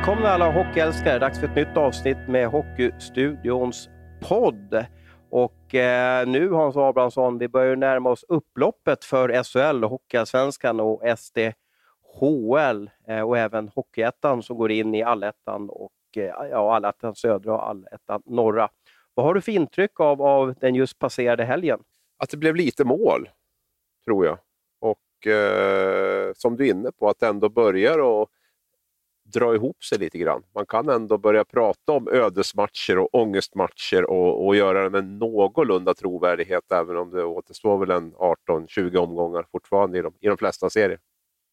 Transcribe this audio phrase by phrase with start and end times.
[0.00, 1.18] Välkomna alla hockeyälskare.
[1.18, 3.88] Dags för ett nytt avsnitt med Hockeystudions
[4.20, 4.86] podd.
[5.30, 12.90] Och eh, nu Hans Abrahamsson, vi börjar närma oss upploppet för SHL, Hockeyallsvenskan och SDHL
[13.08, 17.68] eh, och även Hockeyettan som går in i Allettan och eh, ja, Allettan södra och
[17.68, 18.68] Allettan norra.
[19.14, 21.80] Vad har du för intryck av, av den just passerade helgen?
[22.18, 23.28] Att det blev lite mål,
[24.04, 24.38] tror jag.
[24.80, 28.30] Och eh, som du är inne på, att det ändå börjar och
[29.32, 30.42] dra ihop sig lite grann.
[30.54, 35.94] Man kan ändå börja prata om ödesmatcher och ångestmatcher och, och göra det med någorlunda
[35.94, 40.70] trovärdighet, även om det återstår väl en 18-20 omgångar fortfarande i de, i de flesta
[40.70, 40.98] serier.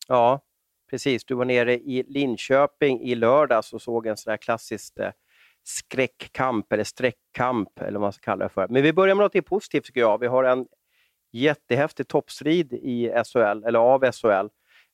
[0.08, 0.42] Ja,
[0.90, 1.26] precis.
[1.26, 5.12] Du var nere i Linköping i lördags och såg en sån där klassisk eh,
[5.64, 8.68] skräckkamp eller sträckkamp, eller vad man ska kalla det för.
[8.68, 10.20] Men vi börjar med något positivt tycker jag.
[10.20, 10.68] Vi har en
[11.32, 14.48] jättehäftig toppstrid i SHL, eller av SHL.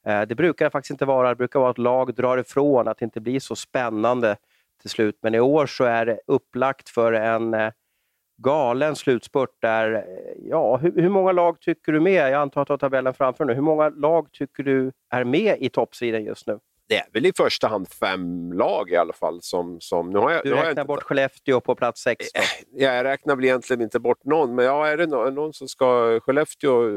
[0.07, 1.29] Eh, det brukar det faktiskt inte vara.
[1.29, 4.37] Det brukar vara att lag drar ifrån, att det inte blir så spännande
[4.81, 5.17] till slut.
[5.21, 7.71] Men i år så är det upplagt för en eh,
[8.37, 10.01] galen slutspurt där, eh,
[10.49, 12.31] ja, hur, hur, många lag tycker du med?
[12.31, 13.53] Jag antar att du har tabellen framför nu.
[13.53, 16.59] Hur många lag tycker du är med i toppstriden just nu?
[16.87, 19.41] Det är väl i första hand fem lag i alla fall.
[19.41, 20.83] Som, som, nu har jag, du räknar jag inte...
[20.83, 22.25] bort Skellefteå på plats sex?
[22.33, 22.41] Då.
[22.71, 26.19] Jag räknar väl egentligen inte bort någon, men ja, är det någon som ska...
[26.19, 26.89] Skellefteå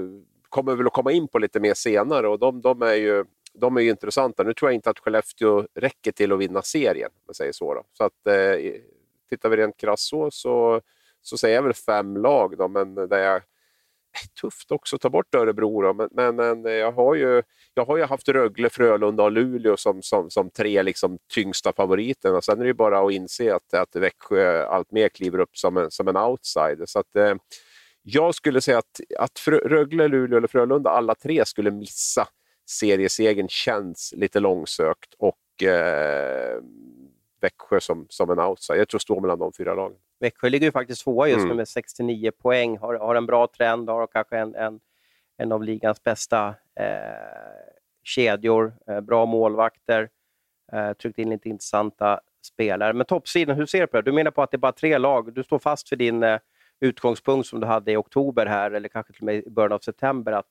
[0.56, 3.76] kommer väl att komma in på lite mer senare och de, de är ju de
[3.76, 4.42] är ju intressanta.
[4.42, 7.74] Nu tror jag inte att Skellefteå räcker till att vinna serien, om jag säger så.
[7.74, 7.84] Då.
[7.92, 8.72] så att, eh,
[9.28, 10.80] tittar vi rent krasst så, så,
[11.22, 13.42] så säger jag väl fem lag, då, men det är
[14.40, 15.82] tufft också att ta bort Örebro.
[15.82, 15.94] Då.
[15.94, 17.42] Men, men, men, jag, har ju,
[17.74, 22.40] jag har ju haft Rögle, Frölunda och Luleå som, som, som tre liksom, tyngsta favoriterna.
[22.42, 25.90] Sen är det ju bara att inse att, att Växjö alltmer kliver upp som en,
[25.90, 26.86] som en outsider.
[26.86, 27.34] Så att, eh,
[28.08, 32.28] jag skulle säga att, att Rögle, Luleå eller Frölunda, alla tre skulle missa
[32.70, 36.62] seriesegern känns lite långsökt och eh,
[37.40, 38.78] Växjö som, som en outsider.
[38.78, 39.98] Jag tror står mellan de fyra lagen.
[40.20, 41.48] Växjö ligger ju faktiskt tvåa just mm.
[41.48, 44.80] nu med 69 poäng, har, har en bra trend, har kanske en, en,
[45.36, 46.86] en av ligans bästa eh,
[48.04, 50.08] kedjor, eh, bra målvakter,
[50.72, 52.92] eh, tryckt in lite intressanta spelare.
[52.92, 54.02] Men toppsidan, hur ser du på det?
[54.02, 56.38] Du menar på att det är bara tre lag, du står fast för din eh,
[56.80, 59.78] utgångspunkt som du hade i oktober här, eller kanske till och med i början av
[59.78, 60.46] september, att,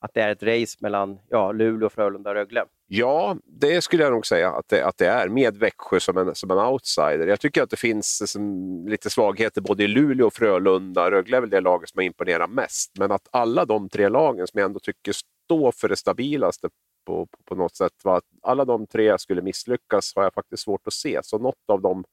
[0.00, 2.64] att det är ett race mellan ja, Luleå, Frölunda och Rögle?
[2.86, 6.34] Ja, det skulle jag nog säga att det, att det är, med Växjö som en,
[6.34, 7.26] som en outsider.
[7.26, 11.10] Jag tycker att det finns som, lite svagheter både i Luleå och Frölunda.
[11.10, 14.46] Rögle är väl det laget som har imponerat mest, men att alla de tre lagen
[14.46, 15.12] som jag ändå tycker
[15.44, 16.68] står för det stabilaste
[17.06, 18.16] på, på, på något sätt, va?
[18.16, 21.20] att alla de tre skulle misslyckas har jag faktiskt svårt att se.
[21.22, 22.04] Så något av dem,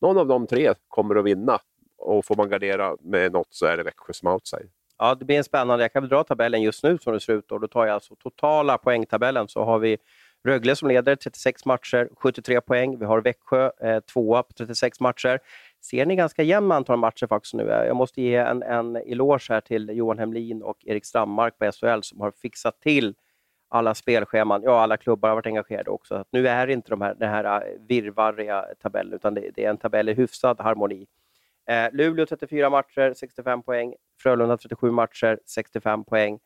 [0.00, 1.58] någon av de tre kommer att vinna
[2.02, 4.68] och får man gardera med något så är det Växjö som outside.
[4.98, 5.84] Ja, det blir en spännande.
[5.84, 7.48] Jag kan väl dra tabellen just nu som det ser ut.
[7.48, 9.98] Då, då tar jag alltså totala poängtabellen så har vi
[10.44, 12.98] Rögle som leder 36 matcher, 73 poäng.
[12.98, 15.38] Vi har Växjö eh, tvåa på 36 matcher.
[15.80, 17.62] Ser ni ganska jämn antal matcher faktiskt nu.
[17.62, 22.00] Jag måste ge en, en eloge här till Johan Hemlin och Erik Strandmark på SHL
[22.02, 23.14] som har fixat till
[23.68, 24.62] alla spelscheman.
[24.62, 26.24] Ja, alla klubbar har varit engagerade också.
[26.30, 29.70] Nu är det inte de här, den här eh, virrvarriga tabellen, utan det, det är
[29.70, 31.06] en tabell i hyfsad harmoni.
[31.66, 33.94] Eh, Luleå 34 matcher, 65 poäng.
[34.22, 36.40] Frölunda 37 matcher, 65 poäng.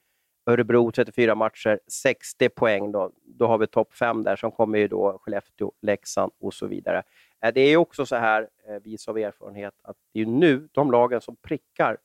[0.47, 2.93] Örebro 34 matcher, 60 poäng.
[2.93, 6.67] Då, då har vi topp 5 där, som kommer ju då Skellefteå, Leksand och så
[6.67, 7.03] vidare.
[7.45, 10.91] Eh, det är också så här, eh, vis av erfarenhet, att det är nu de
[10.91, 11.97] lagen som prickar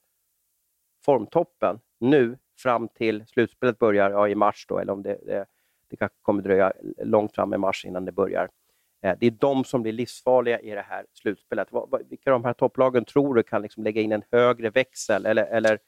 [1.06, 5.46] formtoppen nu fram till slutspelet börjar ja, i mars, då, eller om det, det,
[5.88, 6.74] det kommer dröja
[7.04, 8.50] långt fram i mars innan det börjar.
[9.02, 11.68] Eh, det är de som blir livsfarliga i det här slutspelet.
[12.10, 15.46] Vilka av de här topplagen tror du kan liksom lägga in en högre växel eller,
[15.46, 15.80] eller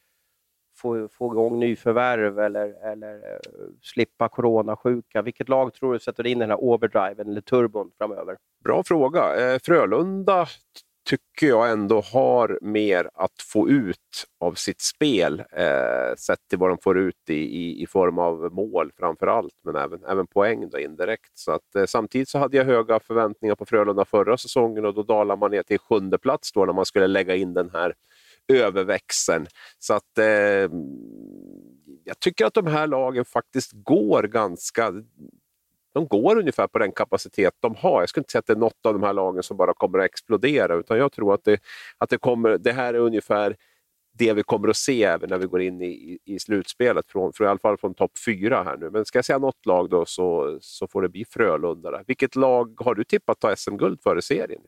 [0.78, 3.40] få, få igång nyförvärv eller, eller eh,
[3.82, 5.22] slippa coronasjuka?
[5.22, 8.38] Vilket lag tror du sätter in den här overdriven eller turbon framöver?
[8.64, 9.36] Bra fråga.
[9.36, 10.48] Eh, Frölunda
[11.06, 16.70] tycker jag ändå har mer att få ut av sitt spel, eh, sett till vad
[16.70, 20.70] de får ut i, i, i, form av mål framför allt, men även, även poäng
[20.70, 21.32] då indirekt.
[21.34, 25.04] Så att, eh, samtidigt så hade jag höga förväntningar på Frölunda förra säsongen och då
[25.04, 27.94] dalade man ner till sjunde plats då när man skulle lägga in den här
[28.48, 29.48] överväxeln.
[29.80, 30.70] Så att eh,
[32.04, 34.94] jag tycker att de här lagen faktiskt går ganska
[35.94, 38.00] de går ungefär på den kapacitet de har.
[38.02, 40.00] Jag skulle inte säga att det är något av de här lagen som bara kommer
[40.00, 41.60] att explodera, utan jag tror att det,
[41.98, 43.56] att det, kommer, det här är ungefär
[44.18, 47.48] det vi kommer att se även när vi går in i, i slutspelet, från, från,
[47.48, 48.90] i alla fall från topp fyra här nu.
[48.90, 51.92] Men ska jag säga något lag då så, så får det bli Frölunda.
[51.92, 52.04] Där.
[52.08, 54.62] Vilket lag har du tippat ta SM-guld före serien?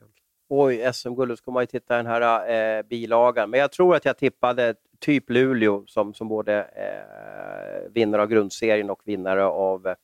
[0.48, 3.50] Oj, SM-guld, då ska man ju titta i den här eh, bilagan.
[3.50, 8.90] Men jag tror att jag tippade typ Luleå som, som både eh, vinnare av grundserien
[8.90, 9.94] och vinnare av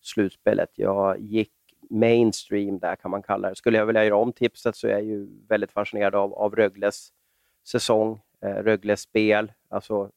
[0.00, 0.70] slutspelet.
[0.74, 1.52] Jag gick
[1.90, 3.54] mainstream där kan man kalla det.
[3.54, 7.12] Skulle jag vilja göra om tipset så är jag ju väldigt fascinerad av, av Rögles
[7.66, 10.10] säsong, eh, Rögles spel, alltså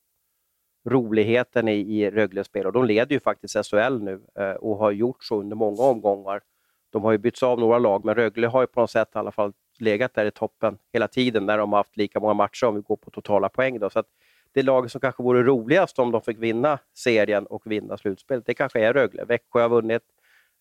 [0.86, 2.66] roligheten i, i Rögles spel.
[2.66, 6.42] Och de leder ju faktiskt SHL nu eh, och har gjort så under många omgångar.
[6.90, 9.18] De har ju bytts av några lag, men Rögle har ju på något sätt i
[9.18, 12.66] alla fall legat där i toppen hela tiden när de har haft lika många matcher
[12.66, 13.80] om vi går på totala poäng.
[13.80, 13.90] Då.
[13.90, 14.08] Så att
[14.54, 18.54] det laget som kanske vore roligast om de fick vinna serien och vinna slutspelet, det
[18.54, 19.26] kanske är Rögle.
[19.26, 20.04] Växjö har vunnit,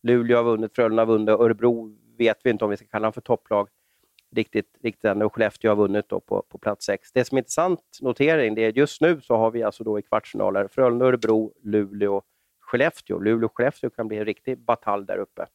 [0.03, 3.13] Luleå har vunnit, Frölunda har vunnit, Örebro vet vi inte om vi ska kalla dem
[3.13, 3.69] för topplag
[4.37, 5.25] riktigt, riktigt ännu.
[5.25, 7.13] och Skellefteå har vunnit då på, på plats sex.
[7.13, 10.03] Det som är intressant notering det är just nu så har vi alltså då i
[10.03, 12.23] kvartsfinaler Frölunda, Örebro, Luleå,
[12.73, 13.19] Skellefteå.
[13.19, 15.47] Luleå-Skellefteå kan bli en riktig batalj där uppe.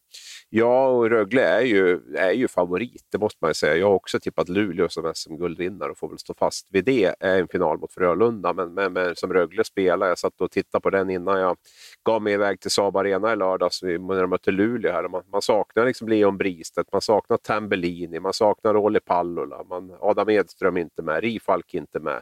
[0.50, 3.75] Ja, och Rögle är ju, är ju favorit, det måste man säga.
[3.75, 7.16] Jag har också tippat Luleå som SM-guldvinnare och får väl stå fast vid det.
[7.19, 10.81] är en final mot Frölunda, men, men, men som Rögle spelar, jag satt och tittade
[10.81, 11.58] på den innan jag
[12.04, 14.92] gav mig iväg till Saab Arena i lördags när de mötte Luleå.
[14.92, 15.08] Här.
[15.08, 20.30] Man, man saknar liksom Leon Bristedt, man saknar Tambellini, man saknar Olli Pallola, man, Adam
[20.30, 22.22] Edström inte med, Rifalk inte med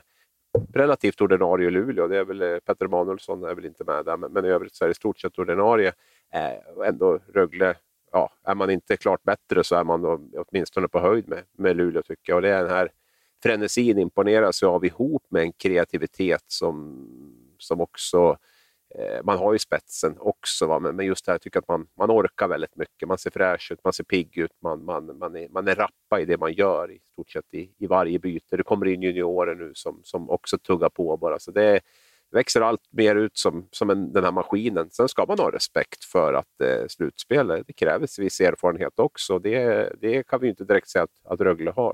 [0.73, 2.07] relativt ordinarie Luleå.
[2.07, 4.75] Det är väl, eh, Petter Emanuelsson är väl inte med där, men, men i övrigt
[4.75, 5.93] så är det i stort sett ordinarie.
[6.33, 7.75] Eh, ändå Rögle,
[8.11, 11.75] ja, är man inte klart bättre så är man då, åtminstone på höjd med, med
[11.75, 12.35] Luleå tycker jag.
[12.35, 12.89] Och det är den här
[13.43, 17.07] frenesin imponeras jag av ihop med en kreativitet som,
[17.57, 18.37] som också
[18.97, 20.79] Eh, man har ju spetsen också, va?
[20.79, 23.07] Men, just det här, jag tycker att man, man orkar väldigt mycket.
[23.07, 26.19] Man ser fräsch ut, man ser pigg ut, man, man, man, är, man är rappa
[26.19, 28.57] i det man gör i stort sett i, i varje byte.
[28.57, 31.39] Det kommer in juniorer nu som, som också tuggar på bara.
[31.39, 31.79] Så det
[32.31, 34.89] växer allt mer ut som, som en, den här maskinen.
[34.89, 39.39] Sen ska man ha respekt för att eh, slutspel, det krävs viss erfarenhet också.
[39.39, 41.93] Det, det kan vi inte direkt säga att, att Rögle har.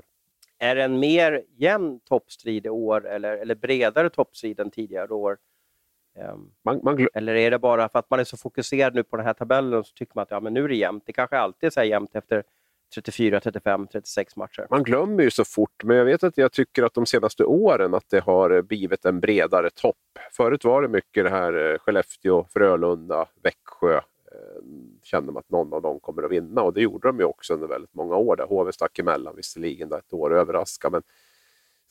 [0.58, 5.38] Är det en mer jämn toppstrid i år eller, eller bredare toppstrid än tidigare år?
[6.14, 9.16] Ehm, man, man Eller är det bara för att man är så fokuserad nu på
[9.16, 11.02] den här tabellen och så tycker man att ja, men nu är det jämnt.
[11.06, 12.44] Det kanske alltid är så här jämnt efter
[12.94, 14.66] 34, 35, 36 matcher.
[14.70, 17.94] Man glömmer ju så fort, men jag vet att jag tycker att de senaste åren
[17.94, 19.96] att det har blivit en bredare topp.
[20.32, 23.96] Förut var det mycket det här eh, Skellefteå, Frölunda, Växjö.
[23.96, 24.02] Eh,
[25.02, 27.54] kände man att någon av dem kommer att vinna och det gjorde de ju också
[27.54, 28.36] under väldigt många år.
[28.36, 31.02] Där HV stack emellan visserligen där ett år överraskade, men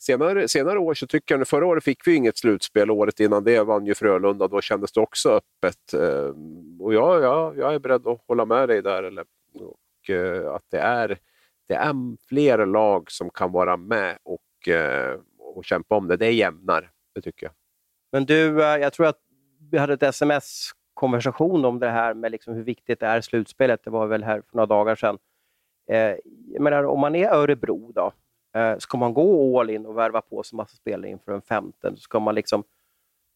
[0.02, 3.62] Senare, senare år så tycker jag, förra året fick vi inget slutspel, året innan det
[3.62, 5.94] vann ju Frölunda, då kändes det också öppet.
[5.94, 6.34] Eh,
[6.80, 9.02] och ja, ja, jag är beredd att hålla med dig där.
[9.02, 11.18] Eller, och, eh, att det är,
[11.68, 11.94] det är
[12.28, 16.16] fler lag som kan vara med och, eh, och kämpa om det.
[16.16, 17.52] Det är jämnare, det tycker jag.
[18.12, 19.20] Men du, jag tror att
[19.70, 23.80] vi hade ett sms-konversation om det här med liksom hur viktigt det är slutspelet.
[23.84, 25.18] Det var väl här för några dagar sedan.
[26.46, 28.12] Jag menar, om man är Örebro då,
[28.54, 31.96] Eh, ska man gå all in och värva på sig massa spelare inför en femte,
[31.96, 32.64] ska man liksom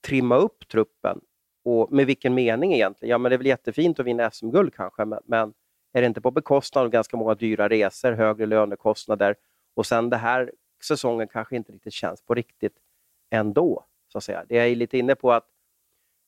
[0.07, 1.21] trimma upp truppen.
[1.65, 3.11] Och med vilken mening egentligen?
[3.11, 5.55] Ja, men det är väl jättefint att vinna SM-guld kanske, men, men,
[5.93, 9.37] är det inte på bekostnad av ganska många dyra resor, högre lönekostnader
[9.75, 10.53] och sen det här
[10.85, 12.77] säsongen kanske inte riktigt känns på riktigt
[13.31, 13.85] ändå.
[14.13, 14.45] Så att säga.
[14.49, 15.47] Det är lite inne på att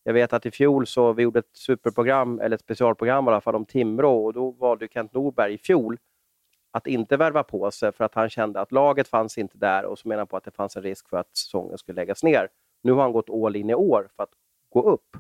[0.03, 3.41] jag vet att i fjol så vi gjorde ett superprogram, eller ett specialprogram i alla
[3.41, 5.99] fall, om Timrå och då valde Kent Norberg i fjol
[6.79, 9.99] att inte värva på sig för att han kände att laget fanns inte där och
[9.99, 12.49] så menar han på att det fanns en risk för att säsongen skulle läggas ner.
[12.83, 14.31] Nu har han gått all in i år för att
[14.69, 15.17] gå upp.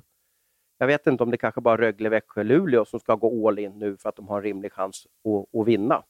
[0.78, 3.78] Jag vet inte om det kanske bara Rögle, Växjö, Luleå som ska gå all in
[3.78, 6.02] nu för att de har en rimlig chans att, att vinna.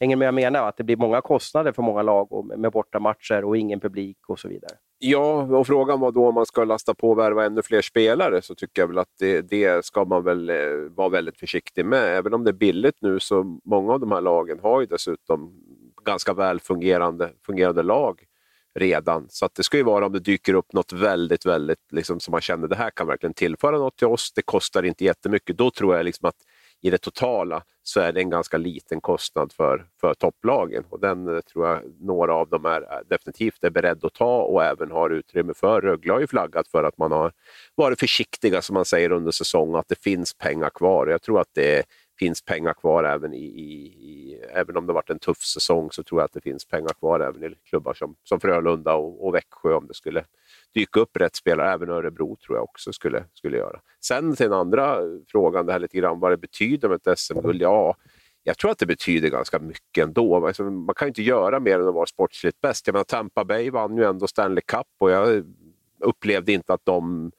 [0.00, 0.68] Hänger med jag menar?
[0.68, 4.38] Att det blir många kostnader för många lag och med bortamatcher och ingen publik och
[4.38, 4.72] så vidare.
[5.06, 8.42] Ja, och frågan var då om man ska lasta på och värva ännu fler spelare
[8.42, 10.56] så tycker jag väl att det, det, ska man väl eh,
[10.96, 12.18] vara väldigt försiktig med.
[12.18, 15.52] Även om det är billigt nu så många av de här lagen har ju dessutom
[16.04, 18.20] ganska väl fungerande, fungerande lag
[18.74, 19.26] redan.
[19.28, 22.32] Så att det ska ju vara om det dyker upp något väldigt, väldigt liksom, som
[22.32, 24.32] man känner det här kan verkligen tillföra något till oss.
[24.34, 25.58] Det kostar inte jättemycket.
[25.58, 26.36] Då tror jag liksom att
[26.84, 30.84] i det totala så är det en ganska liten kostnad för, för topplagen.
[30.88, 34.42] Och den eh, tror jag några av dem är, är definitivt är beredda att ta
[34.42, 35.80] och även har utrymme för.
[35.80, 37.32] Rögle har ju flaggat för att man har
[37.74, 41.06] varit försiktiga som man säger under säsongen, att det finns pengar kvar.
[41.06, 41.86] Jag tror att det
[42.18, 46.02] finns pengar kvar även i, i, i, även om det varit en tuff säsong så
[46.02, 49.34] tror jag att det finns pengar kvar även i klubbar som, som Frölunda och, och
[49.34, 50.24] Växjö om det skulle
[50.74, 51.72] dyka upp rätt spelare.
[51.72, 53.80] Även Örebro tror jag också skulle, skulle göra.
[54.04, 57.62] Sen till den andra frågan, det här lite grann vad det betyder med ett SM-guld.
[57.62, 57.96] Ja,
[58.42, 60.46] jag tror att det betyder ganska mycket ändå.
[60.46, 62.86] Alltså, man kan inte göra mer än att vara sportsligt bäst.
[62.86, 65.44] Jag menar, Tampa Bay vann ju ändå Stanley Cup och jag
[66.00, 67.32] upplevde inte att de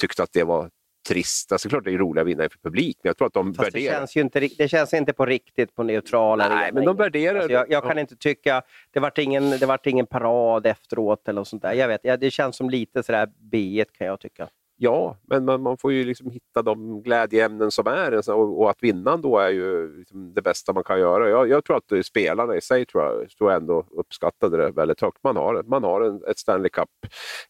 [0.00, 0.70] tyckte att det var
[1.08, 1.52] trist.
[1.52, 3.74] Alltså, klart det är roligt att vinna inför publik, men jag tror att de Fast
[3.74, 3.92] värderar...
[3.92, 7.34] Det känns, ju inte, det känns inte på riktigt på neutrala Nej, men de värderar...
[7.34, 8.62] Alltså, jag, jag kan inte tycka...
[8.90, 11.72] Det vart ingen, det vart ingen parad efteråt eller sånt där.
[11.72, 14.48] Jag vet, det känns som lite sådär B kan jag tycka.
[14.76, 18.82] Ja, men man, man får ju liksom hitta de glädjeämnen som är och, och att
[18.82, 21.28] vinna då är ju liksom det bästa man kan göra.
[21.28, 25.00] Jag, jag tror att spelarna i sig tror jag, tror jag ändå uppskattade det väldigt
[25.00, 25.18] högt.
[25.22, 26.88] Man har, man har en, ett Stanley Cup,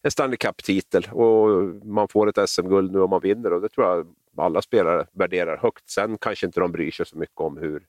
[0.01, 1.49] en Stanley Cup-titel och
[1.85, 5.57] man får ett SM-guld nu om man vinner och det tror jag alla spelare värderar
[5.57, 5.89] högt.
[5.89, 7.83] Sen kanske inte de bryr sig så mycket om hur,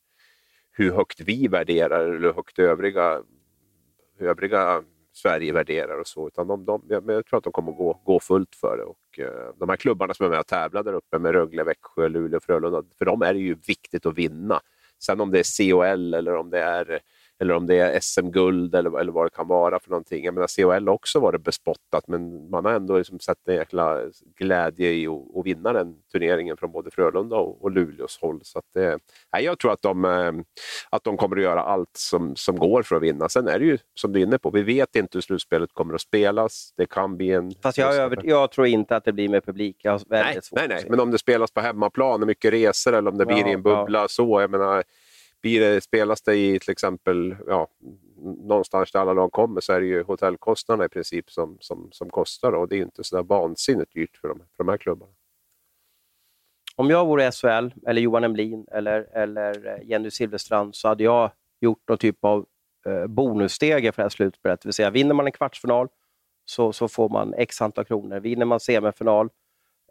[0.73, 3.23] hur högt vi värderar eller hur högt övriga,
[4.19, 4.83] övriga
[5.17, 6.27] Sverige värderar och så.
[6.29, 8.85] Utan de, de, jag, jag tror att de kommer gå, gå fullt för det.
[8.85, 12.09] Och, eh, de här klubbarna som är med och tävlar där uppe med Rögle, Växjö,
[12.09, 12.83] Luleå, Frölunda.
[12.99, 14.61] För dem är det ju viktigt att vinna.
[14.99, 17.01] Sen om det är COL eller om det är
[17.41, 20.25] eller om det är SM-guld eller, eller vad det kan vara för någonting.
[20.25, 24.01] Jag menar, CHL har också varit bespottat, men man har ändå liksom sett en jäkla
[24.39, 28.41] glädje i att, att vinna den turneringen från både Frölunda och, och Luleås håll.
[28.43, 28.99] Så att
[29.33, 30.33] nej, jag tror att de, eh,
[30.91, 33.29] att de kommer att göra allt som, som går för att vinna.
[33.29, 35.95] Sen är det ju, som du är inne på, vi vet inte hur slutspelet kommer
[35.95, 36.73] att spelas.
[36.77, 37.53] Det kan bli en...
[37.63, 39.77] Fast jag, över, jag tror inte att det blir med publik.
[39.83, 43.27] Jag nej, nej, nej, men om det spelas på hemmaplan, mycket resor eller om det
[43.27, 44.09] blir ja, i en bubbla, ja.
[44.09, 44.41] så.
[44.41, 44.83] Jag menar,
[45.47, 47.69] blir det, spelas det i till exempel ja,
[48.23, 52.11] någonstans där alla lag kommer så är det ju hotellkostnaderna i princip som, som, som
[52.11, 55.13] kostar och det är inte sådär vansinnigt dyrt för de, för de här klubbarna.
[56.77, 61.31] Om jag vore SHL, eller Johan Emlin eller, eller eh, Jenny Silverstrand så hade jag
[61.61, 62.47] gjort någon typ av
[62.87, 64.61] eh, bonusstege för det här slutspelet.
[64.61, 65.89] Det vill säga, vinner man en kvartsfinal
[66.45, 68.21] så, så får man x antal kronor.
[68.21, 69.31] Vinner man semifinal Eh,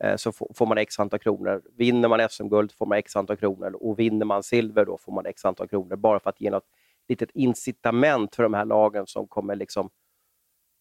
[0.01, 1.61] Eh, så får man x antal kronor.
[1.77, 5.25] Vinner man SM-guld får man x antal kronor och vinner man silver då får man
[5.25, 5.95] x antal kronor.
[5.95, 6.67] Bara för att ge något
[7.07, 9.89] litet incitament för de här lagen som kommer liksom,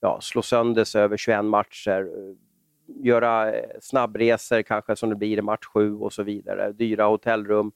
[0.01, 2.37] ja, slå sönder sig över 21 matcher, eh,
[3.05, 7.73] göra eh, snabbresor kanske som det blir i match 7 och så vidare, dyra hotellrum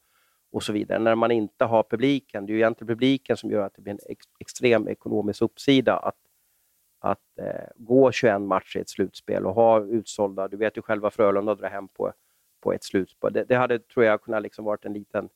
[0.53, 0.99] och så vidare.
[0.99, 3.93] När man inte har publiken, det är ju egentligen publiken som gör att det blir
[3.93, 6.17] en ex extrem ekonomisk uppsida att
[6.99, 11.11] att eh, gå 21 matcher i ett slutspel och ha utsålda, du vet ju själva
[11.11, 12.13] Frölunda drar hem på,
[12.61, 13.33] på ett slutspel.
[13.33, 15.29] Det, det hade, tror jag, kunnat liksom varit en liten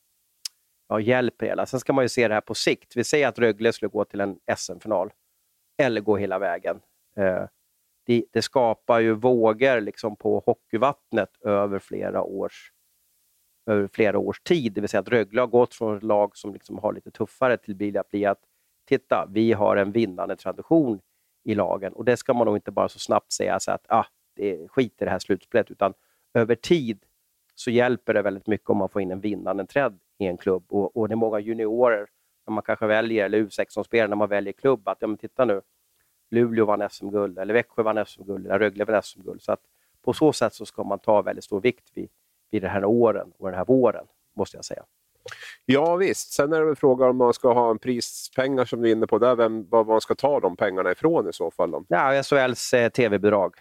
[0.89, 1.67] ja, hjälp i hela.
[1.67, 2.97] Sen ska man ju se det här på sikt.
[2.97, 5.13] Vi säger att Rögle skulle gå till en SM-final
[5.79, 6.81] eller gå hela vägen.
[7.17, 7.45] Eh,
[8.07, 12.73] det, det, skapar ju vågor liksom på hockeyvattnet över flera års
[13.67, 14.73] över flera års tid.
[14.73, 17.57] Det vill säga att Rögle har gått från ett lag som liksom har lite tuffare
[17.57, 18.41] till att bli att
[18.89, 21.01] titta, vi har en vinnande tradition
[21.45, 21.93] i lagen.
[21.93, 24.07] Och det ska man nog inte bara så snabbt säga så att ah,
[24.37, 25.95] det är skit i det här slutspelet, utan
[26.35, 27.05] över tid
[27.55, 30.65] så hjälper det väldigt mycket om man får in en vinnande träd i en klubb.
[30.69, 32.07] Och, och det är många juniorer,
[32.47, 35.61] när man kanske väljer, eller U16-spelare, när man väljer klubb, att ja, men titta nu,
[36.31, 39.43] Luleå vann SM-guld, eller Växjö vann SM-guld, eller Rögle vann SM-guld.
[39.43, 39.61] Så att
[40.03, 42.09] på så sätt så ska man ta väldigt stor vikt vid,
[42.51, 44.85] vid den här åren och den här våren, måste jag säga.
[45.65, 48.89] Ja visst, sen är det väl frågan om man ska ha en prispengar som du
[48.89, 51.71] är inne på, där, vem, var man ska ta de pengarna ifrån i så fall?
[51.71, 51.85] Då?
[51.89, 53.55] Ja, SHLs eh, tv-bidrag.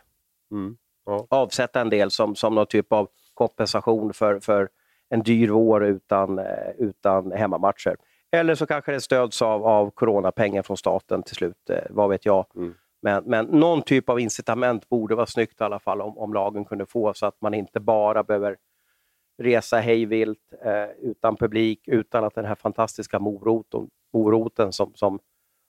[0.51, 0.77] Mm.
[1.06, 1.27] Ja.
[1.30, 4.70] Avsätta en del som, som någon typ av kompensation för, för
[5.10, 6.46] en dyr vår utan, eh,
[6.77, 7.96] utan hemmamatcher.
[8.32, 12.25] Eller så kanske det stöds av, av coronapengar från staten till slut, eh, vad vet
[12.25, 12.46] jag.
[12.56, 12.74] Mm.
[13.01, 16.65] Men, men någon typ av incitament borde vara snyggt i alla fall om, om lagen
[16.65, 18.58] kunde få så att man inte bara behöver
[19.41, 25.19] resa hejvilt eh, utan publik, utan att den här fantastiska moroten, moroten som, som,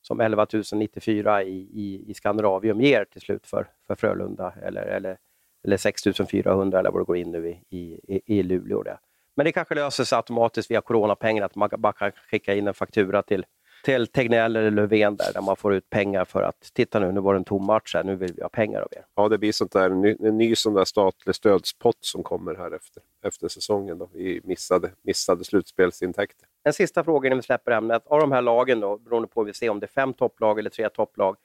[0.03, 5.19] som 11 094 i, i, i Skandinavium ger till slut för, för Frölunda, eller, eller,
[5.65, 8.83] eller 6 400 eller vad det går in nu i, i, i Luleå.
[8.83, 8.99] Det.
[9.35, 12.75] Men det kanske löser sig automatiskt via coronapengarna, att man bara kan skicka in en
[12.75, 13.45] faktura till
[13.83, 17.21] till Tegnell eller Löfven där, där man får ut pengar för att titta nu, nu
[17.21, 19.05] var det en tom match här, nu vill vi ha pengar av er.
[19.15, 22.55] Ja, det blir sånt där, en, ny, en ny sån där statlig stödspott som kommer
[22.55, 26.49] här efter, efter säsongen då, i missade, missade slutspelsintäkter.
[26.65, 28.07] En sista fråga innan vi släpper ämnet.
[28.07, 30.71] Av de här lagen, då, beroende på vi ser om det är fem topplag eller
[30.71, 31.37] tre topplag,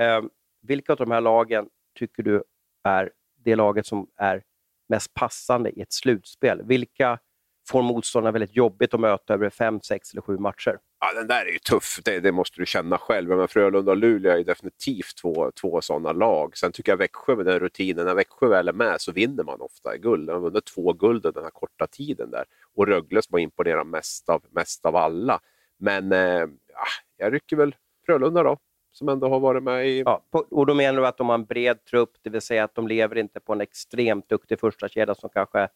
[0.00, 0.22] eh,
[0.62, 2.44] vilka av de här lagen tycker du
[2.84, 3.10] är
[3.44, 4.42] det laget som är
[4.88, 6.62] mest passande i ett slutspel?
[6.62, 7.18] Vilka
[7.68, 10.78] får motståndarna väldigt jobbigt att möta över fem, sex eller sju matcher?
[11.00, 13.28] Ja, den där är ju tuff, det, det måste du känna själv.
[13.28, 16.56] Men Frölunda och Luleå är definitivt två, två sådana lag.
[16.56, 19.60] Sen tycker jag Växjö med den rutinen, när Växjö väl är med så vinner man
[19.60, 20.28] ofta guld.
[20.28, 22.44] De har vunnit två guld den här korta tiden där.
[22.74, 25.40] Och Rögle som har imponerat mest av, mest av alla.
[25.78, 27.74] Men eh, ja, jag rycker väl
[28.06, 28.58] Frölunda då,
[28.92, 30.02] som ändå har varit med i...
[30.06, 32.74] Ja, och då menar du att de har en bred trupp, det vill säga att
[32.74, 35.68] de lever inte på en extremt duktig första kedja som kanske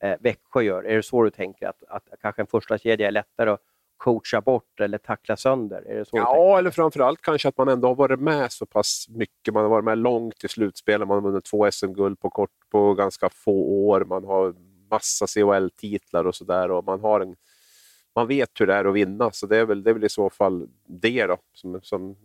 [0.00, 0.82] eh, Växjö gör.
[0.82, 1.66] Är det så du tänker?
[1.66, 3.60] Att, att kanske en första kedja är lättare att
[3.96, 5.82] coacha bort eller tackla sönder?
[5.88, 9.06] Är det så ja, eller framförallt kanske att man ändå har varit med så pass
[9.08, 9.54] mycket.
[9.54, 11.08] Man har varit med långt i slutspelet.
[11.08, 14.04] Man har vunnit två SM-guld på, på ganska få år.
[14.04, 14.54] Man har
[14.90, 16.82] massa CHL-titlar och sådär.
[16.82, 17.36] Man,
[18.14, 20.08] man vet hur det är att vinna, så det är väl, det är väl i
[20.08, 22.16] så fall det då, som, som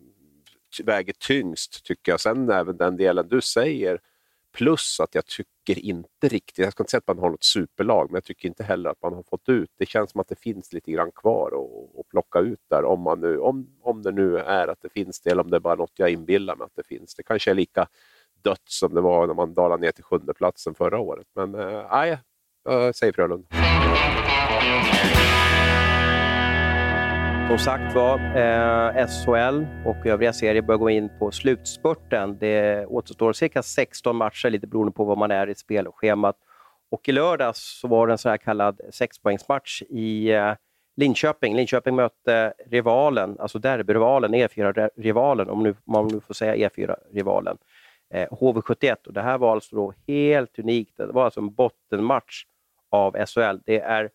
[0.83, 2.19] väger tyngst, tycker jag.
[2.19, 3.99] Sen även den delen du säger,
[4.55, 8.07] Plus att jag tycker inte riktigt, jag ska inte säga att man har något superlag,
[8.11, 10.39] men jag tycker inte heller att man har fått ut, det känns som att det
[10.39, 11.51] finns lite grann kvar
[11.99, 15.21] att plocka ut där om, man nu, om, om det nu är att det finns
[15.21, 17.15] det eller om det är bara något jag inbillar mig att det finns.
[17.15, 17.87] Det kanske är lika
[18.41, 21.27] dött som det var när man dalade ner till sjunde platsen förra året.
[21.35, 22.17] Men eh, nej, äh,
[22.63, 23.47] jag säger Frölunda.
[27.47, 32.37] Som sagt var, eh, SHL och övriga serier börjar gå in på slutspurten.
[32.39, 36.35] Det återstår cirka 16 matcher, lite beroende på var man är i spelschemat.
[36.91, 40.53] Och i lördags så var det en så här kallad sexpoängsmatch i eh,
[40.97, 41.55] Linköping.
[41.55, 47.57] Linköping mötte rivalen, alltså derbyrivalen, E4-rivalen, om nu, man nu får säga E4-rivalen,
[48.13, 49.07] eh, HV71.
[49.07, 50.97] Och det här var alltså då helt unikt.
[50.97, 52.43] Det var alltså en bottenmatch
[52.91, 53.57] av SHL.
[53.65, 54.09] Det är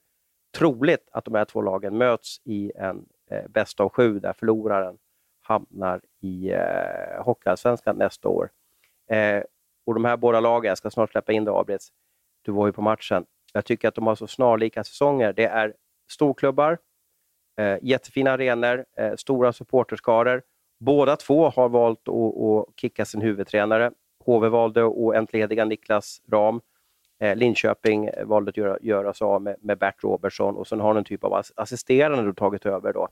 [0.58, 4.98] troligt att de här två lagen möts i en eh, bäst av sju där förloraren
[5.40, 8.50] hamnar i eh, Hockeyallsvenskan nästa år.
[9.10, 9.42] Eh,
[9.86, 11.92] och de här båda lagen, jag ska snart släppa in dig Abrits,
[12.42, 13.24] du var ju på matchen.
[13.52, 15.32] Jag tycker att de har så snarlika säsonger.
[15.32, 15.74] Det är
[16.10, 16.78] storklubbar,
[17.58, 20.42] eh, jättefina arenor, eh, stora supporterskaror.
[20.80, 23.90] Båda två har valt att, att kicka sin huvudtränare.
[24.24, 26.60] HV valde att entlediga Niklas Ram.
[27.20, 30.80] Eh, Linköping eh, valde att göra, göra sig av med, med Bert Robertson och sen
[30.80, 33.08] har en typ av assisterande du tagit över då.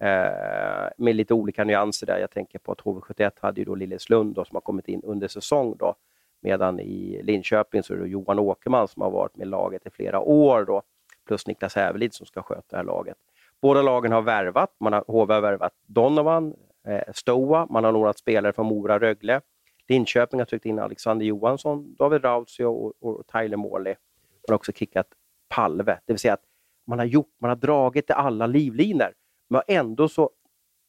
[0.00, 2.18] Eh, med lite olika nyanser där.
[2.18, 5.28] Jag tänker på att HV71 hade ju då Lilleslund då, som har kommit in under
[5.28, 5.76] säsong.
[5.78, 5.94] Då.
[6.40, 10.20] Medan i Linköping så är det Johan Åkerman som har varit med laget i flera
[10.20, 10.64] år.
[10.64, 10.82] Då,
[11.26, 13.16] plus Niklas Hävelid som ska sköta det här laget.
[13.60, 14.74] Båda lagen har värvat.
[14.80, 16.54] Man har, HV har värvat Donovan,
[16.86, 19.40] eh, Stoa, man har några spelare från Mora Rögle.
[19.88, 23.94] Linköping har tryckt in Alexander Johansson, David Rautio och, och Tyler Morley.
[24.48, 25.06] Man har också kickat
[25.48, 26.44] Palve, det vill säga att
[26.86, 29.14] man har, gjort, man har dragit i alla livlinor,
[29.50, 30.30] men ändå så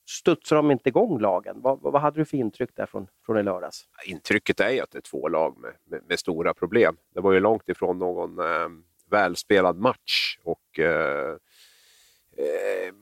[0.10, 1.62] studsar de inte igång lagen.
[1.62, 3.86] Vad, vad hade du för intryck där från, från i lördags?
[4.06, 6.98] Intrycket är ju att det är två lag med, med, med stora problem.
[7.14, 8.70] Det var ju långt ifrån någon eh,
[9.10, 11.38] välspelad match och eh,
[12.38, 12.94] eh,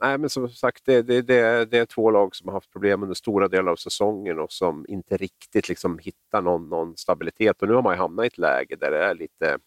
[0.00, 3.02] nej, men som sagt, det, det, det, det, är två lag som har haft problem
[3.02, 7.62] under stora delar av säsongen och som inte riktigt liksom hittar någon, någon stabilitet.
[7.62, 9.58] Och nu har man hamnat i ett läge där det är lite, jag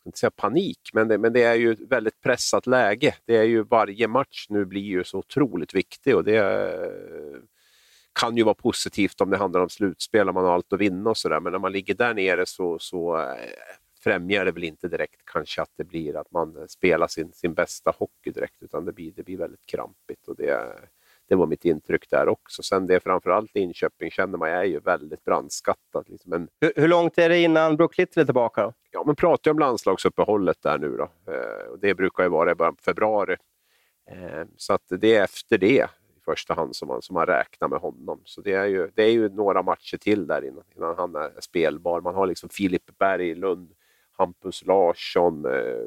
[0.00, 3.14] ska inte säga panik, men det, men det är ju ett väldigt pressat läge.
[3.24, 6.40] Det är ju varje match nu blir ju så otroligt viktig och det
[8.12, 11.10] kan ju vara positivt om det handlar om slutspel om man har allt att vinna
[11.10, 11.40] och sådär.
[11.40, 13.34] Men när man ligger där nere så, så eh,
[14.00, 17.94] främjar det väl inte direkt kanske att det blir att man spelar sin, sin bästa
[17.98, 20.28] hockey direkt, utan det blir, det blir väldigt krampigt.
[20.28, 20.74] Och det,
[21.28, 22.62] det var mitt intryck där också.
[22.62, 26.08] Sen det framförallt Linköping känner man är ju väldigt brandskattat.
[26.08, 26.30] Liksom.
[26.30, 28.62] Men, hur, hur, långt är det innan Brook Little är tillbaka?
[28.62, 28.72] Då?
[28.90, 31.32] Ja, men pratar om landslagsuppehållet där nu då.
[31.32, 33.36] Eh, det brukar ju vara i början på februari.
[34.10, 37.68] Eh, så att det är efter det i första hand som man, som man räknar
[37.68, 38.20] med honom.
[38.24, 41.30] Så det är ju, det är ju några matcher till där innan, innan han är
[41.40, 42.00] spelbar.
[42.00, 43.72] Man har liksom Filip Berglund
[44.20, 45.86] Hampus Larsson, eh,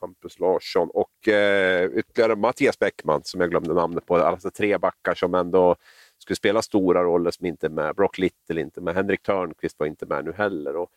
[0.00, 4.16] Hampus Larsson och eh, ytterligare Mattias Bäckman som jag glömde namnet på.
[4.16, 5.76] Alltså tre backar som ändå
[6.18, 7.94] skulle spela stora roller som inte är med.
[7.94, 8.94] Brock Little inte med.
[8.94, 10.76] Henrik Törnqvist var inte med nu heller.
[10.76, 10.90] Och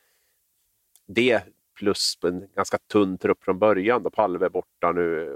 [1.06, 1.44] det
[1.80, 5.34] plus en ganska tunn trupp från början, då Palve är borta nu,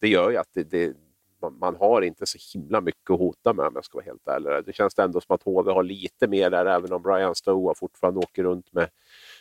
[0.00, 0.96] det gör ju att det, det,
[1.40, 4.28] man, man, har inte så himla mycket att hota med om jag ska vara helt
[4.28, 4.64] ärlig.
[4.66, 8.20] Det känns ändå som att HV har lite mer där, även om Brian Stoa fortfarande
[8.20, 8.88] åker runt med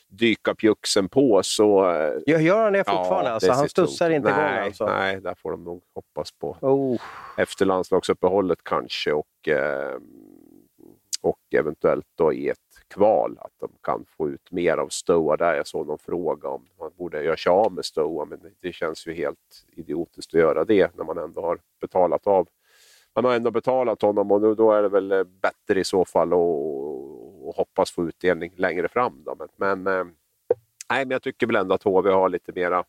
[0.08, 1.82] dyka pjuxen på så...
[2.26, 3.30] Ja, gör han det fortfarande?
[3.30, 4.86] Ja, alltså, han studsar inte nej, igång alltså?
[4.86, 6.58] Nej, där får de nog hoppas på.
[6.62, 7.02] Oh.
[7.38, 9.98] Efter landslagsuppehållet kanske och, eh,
[11.22, 15.56] och eventuellt då i ett kval, att de kan få ut mer av Stoa där.
[15.56, 19.08] Jag såg någon fråga om man borde göra sig av med Stoa, men det känns
[19.08, 22.48] ju helt idiotiskt att göra det när man ändå har betalat av
[23.16, 26.40] man har ändå betalat honom och då är det väl bättre i så fall att
[27.48, 29.24] och hoppas få utdelning längre fram.
[29.26, 29.36] Då.
[29.36, 29.48] Men,
[29.84, 30.06] men, eh,
[30.90, 32.84] nej, men jag tycker väl ändå att HV har lite mera,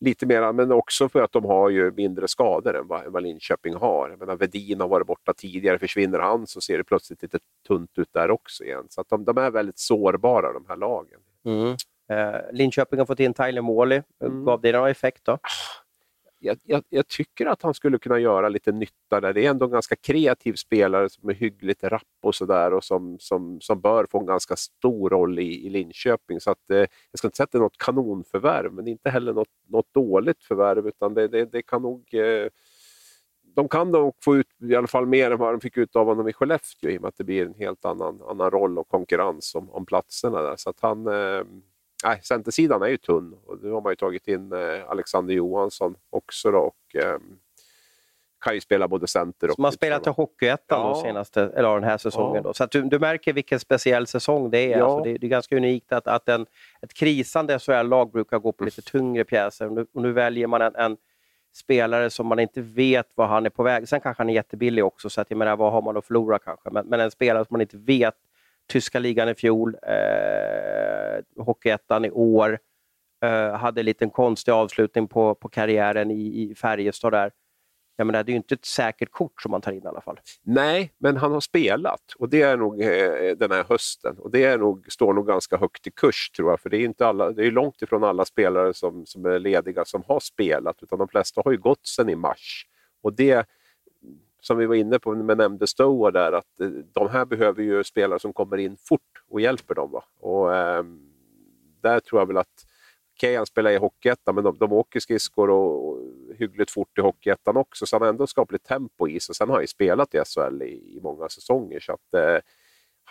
[0.00, 3.22] lite mera, men också för att de har ju mindre skador än vad, än vad
[3.22, 4.10] Linköping har.
[4.10, 7.98] Jag menar, Vedin har varit borta tidigare, försvinner han så ser det plötsligt lite tunt
[7.98, 8.86] ut där också igen.
[8.88, 11.20] Så de, de är väldigt sårbara de här lagen.
[11.44, 11.76] Mm.
[12.10, 14.02] Eh, Linköping har fått in Tyler Morley.
[14.24, 14.44] Mm.
[14.44, 15.38] Gav det någon effekt då?
[16.44, 19.32] Jag, jag, jag, tycker att han skulle kunna göra lite nytta där.
[19.32, 23.16] Det är ändå en ganska kreativ spelare som är hyggligt rapp och sådär och som,
[23.20, 26.40] som, som bör få en ganska stor roll i, i Linköping.
[26.40, 29.32] Så att, eh, jag ska inte säga att det är något kanonförvärv, men inte heller
[29.32, 32.48] något, något dåligt förvärv, utan det, det, det kan nog eh,
[33.54, 36.06] de kan nog få ut i alla fall mer än vad de fick ut av
[36.06, 38.88] honom i Skellefteå i och med att det blir en helt annan, annan roll och
[38.88, 40.56] konkurrens om, om platserna där.
[40.56, 41.42] Så att han, eh,
[42.04, 45.96] nej, centersidan är ju tunn och nu har man ju tagit in eh, Alexander Johansson
[46.10, 47.18] också då, och eh,
[48.42, 49.54] kan ju spela både center och...
[49.54, 51.02] Som har spelat i Hockeyettan ja.
[51.02, 52.36] senaste, eller den här säsongen.
[52.36, 52.42] Ja.
[52.42, 52.54] Då.
[52.54, 54.78] Så du, du, märker vilken speciell säsong det är.
[54.78, 54.84] Ja.
[54.84, 56.46] Alltså det, det, är ganska unikt att, att en,
[56.82, 59.66] ett krisande SHL-lag brukar gå på lite tyngre pjäser.
[59.66, 60.96] Och nu, och nu väljer man en, en,
[61.54, 63.88] spelare som man inte vet var han är på väg.
[63.88, 66.38] Sen kanske han är jättebillig också, så att jag menar, vad har man att förlora
[66.38, 66.70] kanske?
[66.70, 68.14] Men, men en spelare som man inte vet.
[68.72, 72.58] Tyska ligan i fjol, eh, Hockeyettan i år.
[73.24, 77.32] Eh, hade en liten konstig avslutning på, på karriären i, i Färjestad där.
[77.96, 80.00] Jag menar, det är ju inte ett säkert kort som man tar in i alla
[80.00, 80.20] fall.
[80.42, 84.18] Nej, men han har spelat och det är nog eh, den här hösten.
[84.18, 86.84] Och det är nog, står nog ganska högt i kurs tror jag, för det är,
[86.84, 90.82] inte alla, det är långt ifrån alla spelare som, som är lediga som har spelat,
[90.82, 92.66] utan de flesta har ju gått sedan i mars.
[93.02, 93.46] Och det,
[94.42, 97.84] som vi var inne på med nämnde Stoa där, att eh, de här behöver ju
[97.84, 99.90] spelare som kommer in fort och hjälper dem.
[99.90, 100.04] Va?
[100.20, 100.84] Och, eh,
[101.80, 102.66] där tror jag väl att
[103.16, 105.98] okej, han spelar i Hockeyettan, men de, de åker skridskor och, och
[106.38, 109.34] hyggligt fort i Hockeyettan också, så han har ändå skapligt tempo i sig.
[109.34, 112.38] Sen har han ju spelat i SHL i, i många säsonger, så att, eh,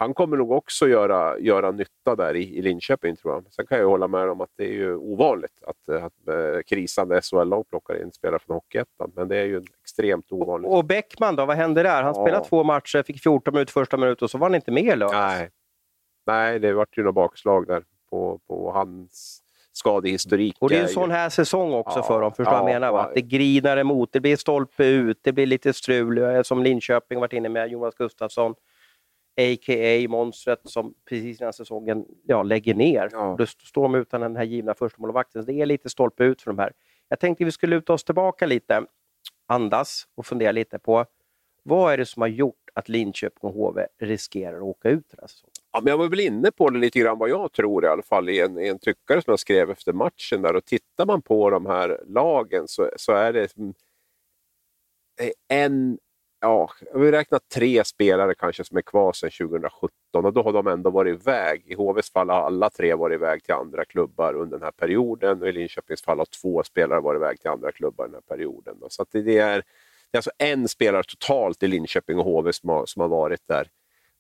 [0.02, 3.54] han kommer nog också göra, göra nytta där i, i Linköping, tror jag.
[3.54, 7.22] Sen kan jag hålla med om att det är ju ovanligt att, att äh, krisande
[7.22, 10.72] SHL-lag plockar in spelare från Hockeyettan, men det är ju extremt ovanligt.
[10.72, 12.04] Och, Bäckman då, vad hände där?
[12.04, 12.24] Han ja.
[12.24, 14.96] spelade två matcher, fick 14 minuter första minuten och så var han inte med i
[14.96, 15.50] Nej.
[16.26, 19.42] Nej, det vart ju något bakslag där på, på hans
[19.74, 20.56] skadehistorik.
[20.60, 22.72] Och det är en sån här säsong också ja, för dem, förstår du ja, vad
[22.72, 22.92] jag menar?
[22.92, 23.12] Va?
[23.16, 27.50] Det grinar emot, det blir stolpe ut, det blir lite strul, som Linköping varit inne
[27.50, 28.56] med, Jonas Gustafsson,
[29.38, 30.10] a.k.a.
[30.10, 33.10] monstret som precis innan säsongen ja, lägger ner.
[33.12, 33.36] Ja.
[33.38, 35.46] Då står de utan den här givna förstemålvakten.
[35.46, 36.74] Det är lite stolpe ut för de här.
[37.10, 38.86] Jag tänkte vi skulle luta oss tillbaka lite,
[39.48, 41.06] andas och fundera lite på
[41.64, 45.18] vad är det som har gjort att Linköping och HV riskerar att åka ut den
[45.22, 45.52] här säsongen?
[45.72, 48.02] Ja, men jag var väl inne på det lite grann vad jag tror i alla
[48.02, 50.42] fall i en, i en tyckare som jag skrev efter matchen.
[50.42, 53.54] där och Tittar man på de här lagen så, så är det
[55.48, 55.98] en,
[56.42, 60.68] ja, vi räknar tre spelare kanske som är kvar sedan 2017 och då har de
[60.68, 61.64] ändå varit iväg.
[61.66, 65.42] I HVs fall har alla tre varit iväg till andra klubbar under den här perioden
[65.42, 68.78] och i Linköpings fall har två spelare varit iväg till andra klubbar den här perioden.
[68.90, 69.58] Så det, det, är,
[70.12, 73.48] det är alltså en spelare totalt i Linköping och HV som har, som har varit
[73.48, 73.68] där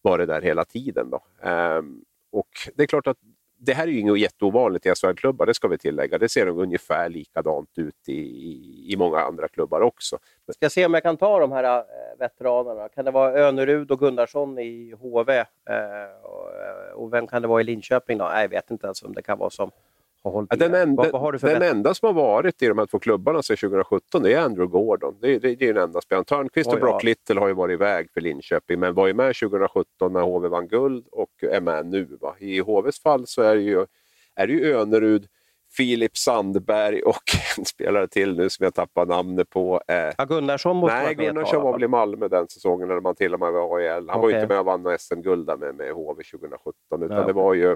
[0.02, 1.10] varit där hela tiden.
[1.10, 1.24] Då.
[1.42, 3.18] Ehm, och det är klart att
[3.64, 6.18] det här är ju inget jätteovanligt i SHL-klubbar, det ska vi tillägga.
[6.18, 10.18] Det ser nog ungefär likadant ut i, i, i många andra klubbar också.
[10.54, 11.84] Ska jag se om jag kan ta de här eh,
[12.20, 12.90] veteranerna.
[12.90, 15.38] Kan det vara Önerud och Gunnarsson i HV?
[15.40, 15.46] Eh,
[16.24, 18.18] och, eh, och, vem kan det vara i Linköping?
[18.18, 18.26] Då?
[18.26, 19.72] Nej, jag vet inte ens vem det kan vara som
[20.24, 22.86] har hållit den enda, vad, vad har den enda som har varit i de här
[22.86, 25.18] två klubbarna sedan 2017 det är Andrew Gordon.
[25.22, 26.26] Det, det, det är den enda spelaren.
[26.26, 27.06] Törnqvist och Brock ja.
[27.06, 30.68] Little har ju varit iväg för Linköping men var ju med 2017 när HV vann
[30.68, 32.18] guld och är med nu.
[32.22, 32.36] Va?
[32.40, 33.86] I HVs fall så är det ju,
[34.36, 35.28] är det ju Önerud,
[35.78, 37.24] Filip Sandberg och
[37.58, 39.82] en spelare till nu som jag tappar namnet på.
[39.88, 43.34] Eh, ja, Gunnarsson måste Nej, Gunnarsson var väl i Malmö den säsongen när man till
[43.34, 44.10] och med var AHL.
[44.10, 44.22] Han okay.
[44.22, 47.24] var ju inte med och vann SM-guld med, med HV 2017 utan ja.
[47.24, 47.76] det var ju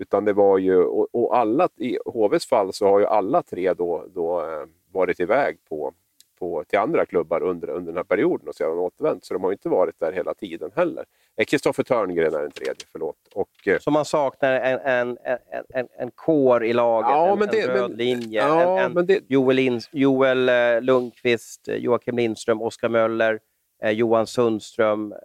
[0.00, 3.74] utan det var ju, och, och, alla, i HVs fall så har ju alla tre
[3.74, 5.92] då, då eh, varit iväg på,
[6.38, 9.24] på, till andra klubbar under, under den här perioden och sedan återvänt.
[9.24, 11.04] Så de har inte varit där hela tiden heller.
[11.36, 13.16] Eh, Kristoffer Törngren är den tredje, förlåt.
[13.34, 17.38] Och, eh, så man saknar en, en, en, en, en kår i laget, ja, en,
[17.38, 18.40] men det, en röd men, linje.
[18.40, 19.20] Ja, en, en det...
[19.28, 20.50] Joel, In, Joel
[20.84, 23.40] Lundqvist, Joakim Lindström, Oskar Möller,
[23.82, 25.12] eh, Johan Sundström.
[25.12, 25.18] Eh,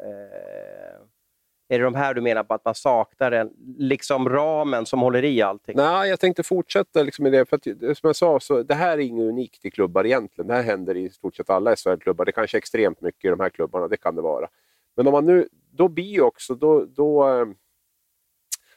[1.68, 5.24] är det de här du menar på att man saknar en, liksom ramen som håller
[5.24, 5.76] i allting?
[5.78, 7.46] Nej, jag tänkte fortsätta liksom med det.
[7.46, 7.64] För att,
[7.98, 10.48] som jag sa, så det här är inget unikt i klubbar egentligen.
[10.48, 12.26] Det här händer i stort sett alla SHL-klubbar.
[12.26, 14.48] Det kanske är extremt mycket i de här klubbarna, det kan det vara.
[14.96, 17.46] Men om man nu, då blir också, då, då, eh,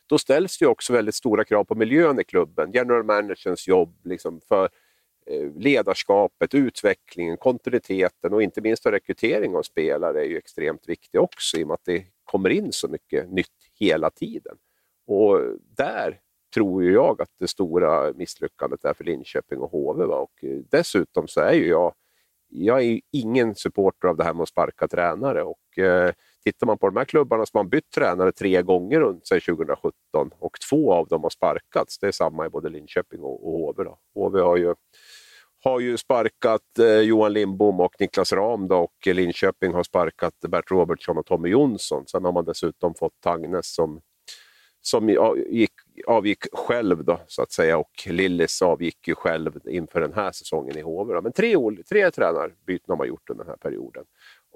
[0.07, 2.73] då ställs det också väldigt stora krav på miljön i klubben.
[2.73, 4.69] General managerns jobb liksom för
[5.27, 11.59] eh, ledarskapet, utvecklingen, kontinuiteten och inte minst rekrytering av spelare är ju extremt viktig också
[11.59, 14.57] i och med att det kommer in så mycket nytt hela tiden.
[15.07, 15.41] Och
[15.77, 16.21] där
[16.55, 20.05] tror ju jag att det stora misslyckandet är för Linköping och HV.
[20.05, 20.17] Va?
[20.17, 21.95] Och eh, dessutom så är ju jag,
[22.49, 25.43] jag är ingen supporter av det här med att sparka tränare.
[25.43, 26.13] Och, eh,
[26.45, 30.57] tittar man på de här klubbarna som har bytt tränare tre gånger sedan 2017 och
[30.71, 31.99] två av dem har sparkats.
[31.99, 33.85] Det är samma i både Linköping och, och HV.
[33.85, 33.99] Då.
[34.15, 34.75] HV har ju
[35.65, 40.71] har ju sparkat eh, Johan Lindbom och Niklas Ram då, och Linköping har sparkat Bert
[40.71, 42.07] Robertsson och Tommy Jonsson.
[42.07, 44.01] Sen har man dessutom fått Tagnes som,
[44.81, 45.09] som
[45.51, 45.73] gick,
[46.07, 50.79] avgick själv då, så att säga och Lillis avgick ju själv inför den här säsongen
[50.79, 51.21] i HV.
[51.21, 51.57] Men tre,
[51.89, 54.05] tre tränarbyten har man gjort under den här perioden.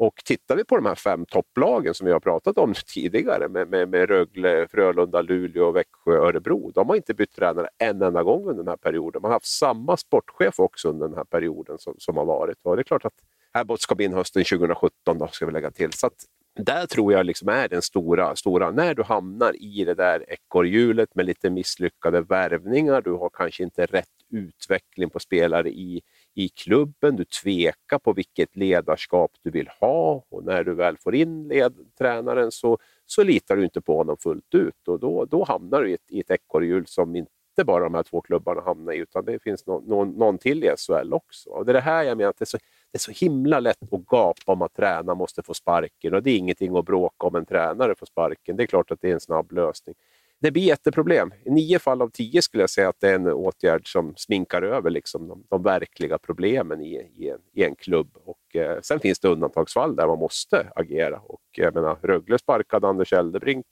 [0.04, 3.68] Och tittar vi på de här fem topplagen som vi har pratat om tidigare med,
[3.68, 6.70] med, med Rögle, Frölunda, Luleå, Växjö, Örebro.
[6.70, 9.22] De har inte bytt tränare en enda gång under den här perioden.
[9.22, 12.56] Man har haft samma sportchef också under den här perioden som, som har varit.
[12.62, 13.12] Och det är klart att
[13.52, 15.92] Abbott ska bli in hösten 2017, då, ska vi lägga till.
[15.92, 16.24] Så att,
[16.56, 21.14] där tror jag liksom är den stora, stora, när du hamnar i det där ekorrhjulet
[21.14, 26.02] med lite misslyckade värvningar, du har kanske inte rätt utveckling på spelare i,
[26.34, 31.14] i klubben, du tvekar på vilket ledarskap du vill ha och när du väl får
[31.14, 35.44] in led, tränaren så, så litar du inte på honom fullt ut och då, då
[35.44, 37.28] hamnar du i ett, i ett ekorrhjul som inte
[37.64, 40.74] bara de här två klubbarna hamnar i utan det finns no, no, någon till i
[40.76, 41.50] SHL också.
[41.50, 42.58] Och det är det här jag menar att det är så
[42.92, 46.30] det är så himla lätt att gapa om att tränaren måste få sparken och det
[46.30, 48.56] är ingenting att bråka om en tränare får sparken.
[48.56, 49.94] Det är klart att det är en snabb lösning.
[50.42, 51.32] Det blir jätteproblem.
[51.44, 54.62] I nio fall av tio skulle jag säga att det är en åtgärd som sminkar
[54.62, 58.16] över liksom de, de verkliga problemen i, i, en, i en klubb.
[58.24, 61.18] Och, eh, sen finns det undantagsfall där man måste agera.
[61.18, 63.66] Och, eh, jag menar, Rögle sparkade Anders Eldebrink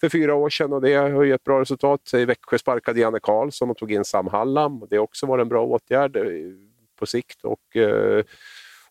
[0.00, 2.14] för fyra år sedan och det har ju ett bra resultat.
[2.14, 4.86] I Växjö sparkade Janne Karlsson och tog in Sam Hallam.
[4.90, 6.22] Det har också varit en bra åtgärd eh,
[6.98, 7.44] på sikt.
[7.44, 8.24] Och, eh,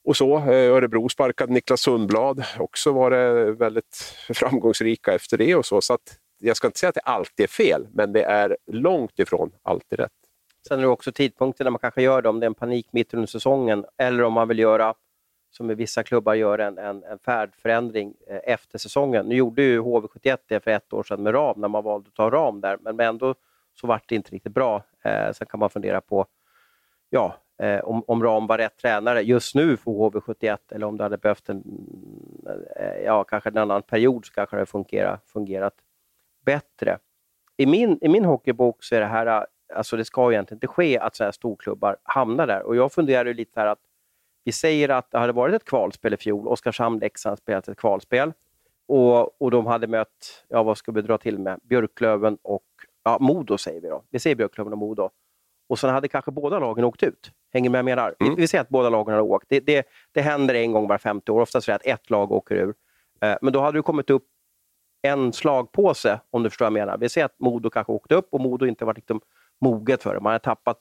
[0.04, 0.38] och så.
[0.38, 3.96] Eh, Örebro sparkade Niklas Sundblad, också var det väldigt
[4.34, 5.56] framgångsrika efter det.
[5.56, 5.82] och så.
[5.82, 9.20] så att, jag ska inte säga att det alltid är fel, men det är långt
[9.20, 10.12] ifrån alltid rätt.
[10.68, 12.88] Sen är det också tidpunkten när man kanske gör det, om det är en panik
[12.92, 14.94] mitt under säsongen, eller om man vill göra,
[15.52, 19.26] som i vissa klubbar gör, en, en, en färdförändring eh, efter säsongen.
[19.26, 22.16] Nu gjorde ju HV71 det för ett år sedan med ram, när man valde att
[22.16, 23.36] ta ram där, men ändå
[23.74, 24.84] så vart det inte riktigt bra.
[25.04, 26.26] Eh, sen kan man fundera på
[27.10, 31.04] ja, eh, om, om Ram var rätt tränare just nu för HV71 eller om det
[31.04, 31.64] hade behövt en,
[32.76, 35.74] eh, ja, kanske en annan period så kanske det hade fungerat, fungerat
[36.46, 37.00] bättre.
[37.58, 41.00] I min, I min hockeybok så är det här, alltså det ska egentligen inte ske
[41.00, 42.64] att sådana här storklubbar hamnar där.
[42.64, 43.80] Och jag funderar lite här att
[44.44, 46.48] vi säger att det hade varit ett kvalspel i fjol.
[46.48, 48.34] Oskarshamn-Leksand spelat ett kvalspel.
[48.88, 52.66] Och, och de hade mött, ja vad ska vi dra till med, Björklöven och
[53.04, 54.04] ja, Modo säger vi då.
[54.10, 55.10] Vi säger Björklöven och Modo
[55.68, 57.32] och sen hade kanske båda lagen åkt ut.
[57.54, 58.16] Hänger med jag menar?
[58.20, 58.36] Mm.
[58.36, 59.46] Vi, vi säger att båda lagen har åkt.
[59.50, 61.42] Det, det, det händer en gång var femte år.
[61.42, 62.74] Oftast är det att ett lag åker ur.
[63.22, 64.28] Eh, men då hade det kommit upp
[65.06, 66.98] en slagpåse, om du förstår vad jag menar.
[66.98, 69.22] Vi säger att Modo kanske åkte upp och Modo inte varit liksom
[69.62, 70.20] moget för det.
[70.20, 70.80] Man hade tappat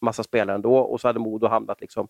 [0.00, 2.08] massa spelare ändå och så hade Modo hamnat liksom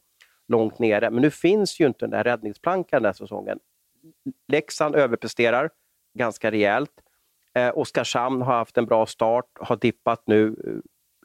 [0.49, 1.11] långt nere.
[1.11, 3.59] Men nu finns ju inte den där räddningsplankan den här säsongen.
[4.49, 5.71] Leksand överpresterar
[6.15, 6.93] ganska rejält.
[7.55, 10.57] Eh, Oskarshamn har haft en bra start, har dippat nu,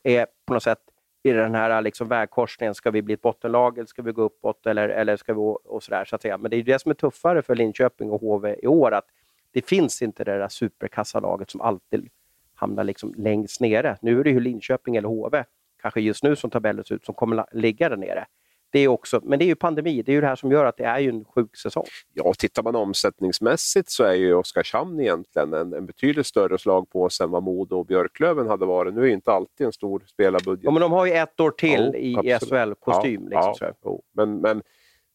[0.04, 0.80] eh, är på något sätt
[1.24, 4.66] i den här liksom vägkorsningen, ska vi bli ett bottenlag eller ska vi gå uppåt?
[4.66, 6.38] Eller, eller ska vi, och sådär, så att säga.
[6.38, 9.06] Men det är det som är tuffare för Linköping och HV i år, att
[9.52, 12.10] det finns inte det där superkassalaget som alltid
[12.56, 13.98] hamnar liksom längst nere.
[14.02, 15.44] Nu är det ju Linköping eller HV,
[15.82, 18.26] kanske just nu som tabellen ser ut, som kommer ligga där nere.
[18.72, 20.66] Det är också, men det är ju pandemi, det är ju det här som gör
[20.66, 21.86] att det är ju en sjuk säsong.
[22.14, 27.32] Ja, tittar man omsättningsmässigt så är ju Oskarshamn egentligen en, en betydligt större slagpåse än
[27.32, 28.94] vad Modo och Björklöven hade varit.
[28.94, 30.64] Nu är ju inte alltid en stor spelarbudget.
[30.64, 33.28] Ja, men de har ju ett år till ja, i SHL-kostym.
[33.32, 34.62] Ja, liksom, ja, men, men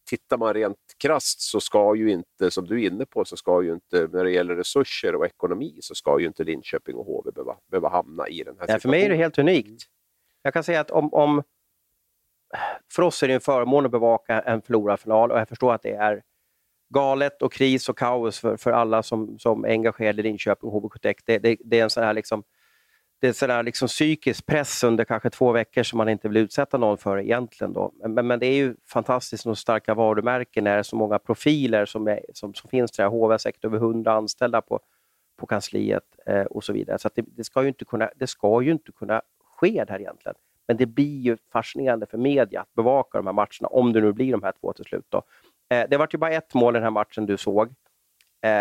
[0.07, 3.63] tittar man rent krast så ska ju inte, som du är inne på, så ska
[3.63, 7.31] ju inte, när det gäller resurser och ekonomi, så ska ju inte Linköping och HV
[7.31, 8.79] behöva, behöva hamna i den här situationen.
[8.79, 9.83] för mig är det helt unikt.
[10.41, 11.43] Jag kan säga att om, om
[12.93, 15.93] för oss är det en förmån att bevaka en förlorarfinal och jag förstår att det
[15.93, 16.23] är
[16.89, 20.83] galet och kris och kaos för, för alla som, som är engagerade i Linköping och
[20.83, 21.15] HV71.
[21.25, 22.43] Det, det, det, är en sån här liksom,
[23.19, 26.77] det är sån liksom psykisk press under kanske två veckor som man inte vill utsätta
[26.77, 27.73] någon för egentligen.
[27.73, 27.91] Då.
[28.03, 31.85] Men, men det är ju fantastiskt med starka varumärken när det är så många profiler
[31.85, 33.07] som, är, som, som finns där.
[33.07, 34.79] HV har säkert över 100 anställda på,
[35.37, 36.99] på kansliet eh, och så vidare.
[36.99, 40.35] Så det, det, ska ju inte kunna, det ska ju inte kunna ske där egentligen.
[40.67, 44.13] Men det blir ju fascinerande för media att bevaka de här matcherna, om det nu
[44.13, 45.05] blir de här två till slut.
[45.09, 45.23] Då.
[45.69, 47.73] Eh, det var ju bara ett mål i den här matchen du såg.
[48.43, 48.51] Eh,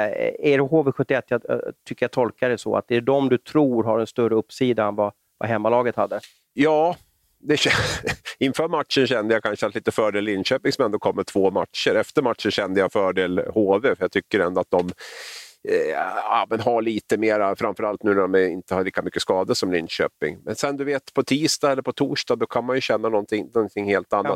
[0.50, 1.58] är det HV71, jag eh,
[1.88, 4.84] tycker jag tolkar det så, att det är de du tror har en större uppsida
[4.84, 6.20] än vad, vad hemmalaget hade?
[6.52, 6.96] Ja,
[7.38, 7.60] det,
[8.38, 11.94] inför matchen kände jag kanske att lite fördel Linköping som ändå kommer två matcher.
[11.94, 14.90] Efter matchen kände jag fördel HV, för jag tycker ändå att de
[15.68, 19.72] ja, men ha lite mera, framförallt nu när de inte har lika mycket skador som
[19.72, 20.38] Linköping.
[20.44, 23.50] Men sen du vet, på tisdag eller på torsdag då kan man ju känna någonting,
[23.54, 24.30] någonting helt annat.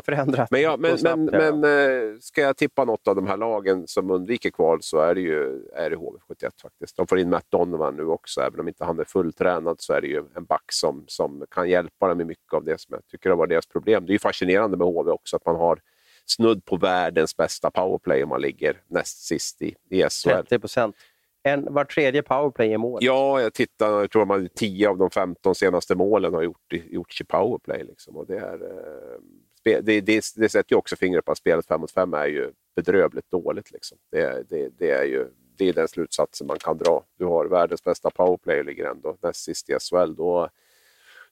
[0.51, 4.11] Men, ja, men, men, men äh, ska jag tippa något av de här lagen som
[4.11, 6.97] undviker kval så är det ju är det HV71 faktiskt.
[6.97, 10.01] De får in Matt Donovan nu också, även om inte han är fulltränad så är
[10.01, 13.07] det ju en back som, som kan hjälpa dem med mycket av det som jag
[13.07, 14.05] tycker har varit deras problem.
[14.05, 15.79] Det är ju fascinerande med HV också att man har
[16.25, 20.29] snudd på världens bästa powerplay om man ligger näst sist i, i SHL.
[20.29, 20.95] 30 procent
[21.43, 22.99] en, var tredje powerplay i mål.
[23.03, 27.21] Ja, jag tittar, jag tror att 10 av de 15 senaste målen har gjort, gjorts
[27.21, 27.83] i powerplay.
[27.83, 28.17] Liksom.
[28.17, 29.19] Och det, är, eh,
[29.63, 32.51] det, det, det sätter ju också fingret på att spelet 5 mot 5 är ju
[32.75, 33.71] bedrövligt dåligt.
[33.71, 33.97] Liksom.
[34.11, 35.27] Det, det, det, är ju
[35.57, 37.03] det är den slutsatsen man kan dra.
[37.17, 40.15] Du har världens bästa powerplay och ligger ändå näst sist i SHL.
[40.15, 40.49] Då,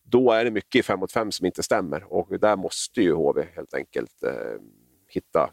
[0.03, 3.13] då är det mycket i 5 mot 5 som inte stämmer och där måste ju
[3.13, 4.61] HV helt enkelt eh,
[5.07, 5.49] hitta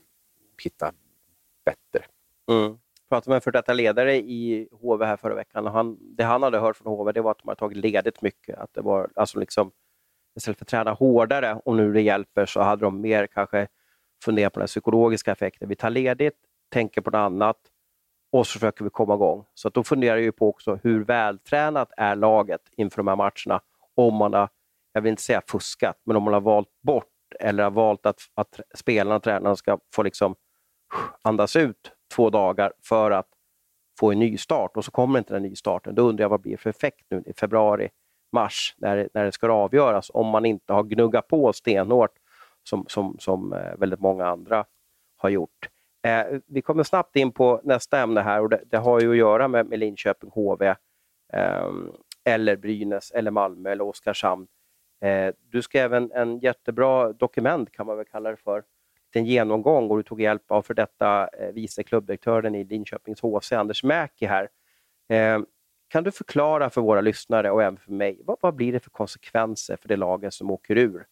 [0.62, 0.92] hitta
[1.64, 2.06] bättre.
[2.50, 2.78] Mm.
[3.08, 6.42] Pratade med en för detta ledare i HV här förra veckan och han, det han
[6.42, 8.58] hade hört från HV det var att de hade tagit ledigt mycket.
[8.58, 9.70] Att det var, alltså liksom,
[10.36, 13.68] istället för att träna hårdare, om nu det hjälper, så hade de mer kanske
[14.24, 15.68] funderat på den psykologiska effekten.
[15.68, 16.36] Vi tar ledigt,
[16.72, 17.56] tänker på något annat
[18.32, 19.44] och så försöker vi komma igång.
[19.54, 23.60] Så då funderar jag på också hur vältränat är laget inför de här matcherna
[23.94, 24.48] om man har,
[24.92, 28.20] jag vill inte säga fuskat, men om man har valt bort eller har valt att,
[28.34, 30.34] att spelarna och tränarna ska få liksom
[31.22, 33.28] andas ut två dagar för att
[33.98, 35.94] få en ny start och så kommer inte den nystarten.
[35.94, 37.88] Då undrar jag vad det blir för effekt nu i februari,
[38.32, 42.12] mars när, när det ska avgöras om man inte har gnuggat på stenhårt
[42.62, 44.64] som, som, som eh, väldigt många andra
[45.16, 45.68] har gjort.
[46.06, 49.16] Eh, vi kommer snabbt in på nästa ämne här och det, det har ju att
[49.16, 50.66] göra med, med Linköping, HV,
[51.32, 51.70] eh,
[52.24, 54.46] eller Brynäs, eller Malmö eller Oskarshamn.
[55.00, 58.62] Eh, du skrev en, en jättebra dokument, kan man väl kalla det för,
[59.16, 63.52] en genomgång och du tog hjälp av för detta eh, vice klubbdirektören i Linköpings HC,
[63.52, 64.48] Anders Mäki här.
[65.08, 65.40] Eh,
[65.88, 68.90] kan du förklara för våra lyssnare och även för mig, vad, vad blir det för
[68.90, 71.06] konsekvenser för det laget som åker ur?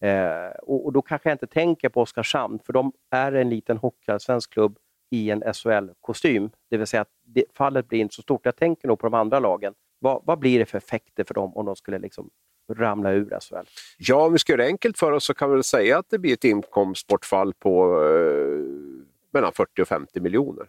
[0.00, 3.76] Eh, och, och, då kanske jag inte tänker på Oskarshamn, för de är en liten
[3.76, 4.78] hockeyallsvensk klubb
[5.10, 6.50] i en SHL-kostym.
[6.70, 8.44] Det vill säga att det, fallet blir inte så stort.
[8.44, 9.74] Jag tänker nog på de andra lagen.
[9.98, 12.30] Vad, vad blir det för effekter för dem om de skulle liksom
[12.68, 13.66] ramla ur SHL?
[13.98, 16.10] Ja, om vi ska göra det enkelt för oss så kan vi väl säga att
[16.10, 18.98] det blir ett inkomstbortfall på eh,
[19.30, 20.66] mellan 40 och 50 miljoner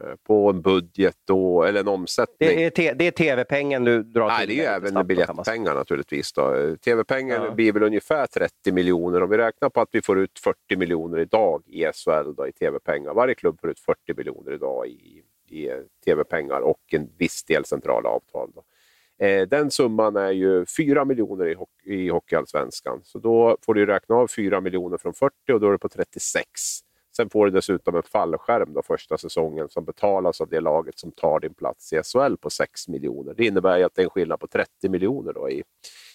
[0.00, 2.48] eh, på en budget då, eller en omsättning.
[2.48, 4.56] Det är, det är tv-pengen du drar Nej, till?
[4.56, 6.32] det är ju även biljettpengar naturligtvis.
[6.84, 7.50] Tv-pengen ja.
[7.50, 9.22] blir väl ungefär 30 miljoner.
[9.22, 12.52] Om vi räknar på att vi får ut 40 miljoner idag i SHL då, i
[12.52, 13.14] tv-pengar.
[13.14, 15.70] Varje klubb får ut 40 miljoner idag i, i
[16.04, 18.50] tv-pengar och en viss del centrala avtal.
[18.54, 18.62] Då.
[19.18, 23.00] Eh, den summan är ju 4 miljoner i, hockey, i Hockeyallsvenskan.
[23.04, 25.88] Så då får du räkna av 4 miljoner från 40 och då är det på
[25.88, 26.50] 36.
[27.16, 31.12] Sen får du dessutom en fallskärm då första säsongen som betalas av det laget som
[31.12, 33.34] tar din plats i SHL på 6 miljoner.
[33.34, 35.62] Det innebär ju att det är en skillnad på 30 miljoner då i,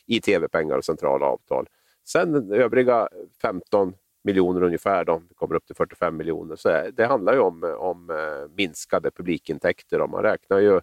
[0.05, 1.67] i tv-pengar och centrala avtal.
[2.07, 3.09] Sen övriga
[3.41, 7.75] 15 miljoner ungefär, då, vi kommer upp till 45 miljoner, så det handlar ju om,
[7.77, 9.99] om eh, minskade publikintäkter.
[9.99, 10.07] Då.
[10.07, 10.81] Man räknar ju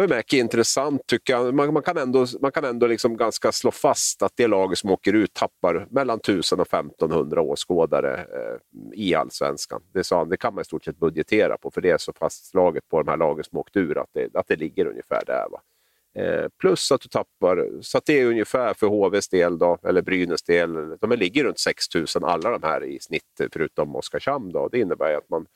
[0.00, 1.54] det var mycket intressant tycker jag.
[1.54, 4.90] Man, man, kan ändå, man kan ändå liksom ganska slå fast att det laget som
[4.90, 8.58] åker ut tappar mellan 1000 och 1500 åskådare eh,
[8.92, 9.82] i allsvenskan.
[9.92, 12.12] Det, sa han, det kan man i stort sett budgetera på för det är så
[12.12, 15.46] fastslaget på de här lagen som åkt ur att det, att det ligger ungefär där.
[15.50, 15.60] Va?
[16.14, 20.02] Eh, plus att du tappar, så att det är ungefär för HVs del, då, eller
[20.02, 24.52] Brynäs del, de ligger runt 6000 alla de här i snitt förutom Oskarshamn.
[24.52, 24.68] Då.
[24.68, 25.46] Det innebär att man,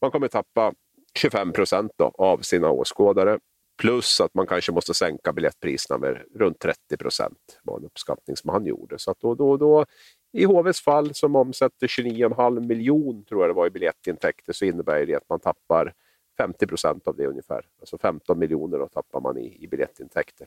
[0.00, 0.72] man kommer tappa
[1.14, 3.38] 25 procent av sina åskådare.
[3.80, 8.50] Plus att man kanske måste sänka biljettpriserna med runt 30 procent, var en uppskattning som
[8.50, 8.98] han gjorde.
[8.98, 9.86] Så att då, då, då,
[10.32, 15.06] I HVs fall, som omsätter 29,5 miljoner tror jag det var i biljettintäkter, så innebär
[15.06, 15.94] det att man tappar
[16.38, 17.66] 50 procent av det ungefär.
[17.80, 20.46] Alltså 15 miljoner då tappar man i, i biljettintäkter.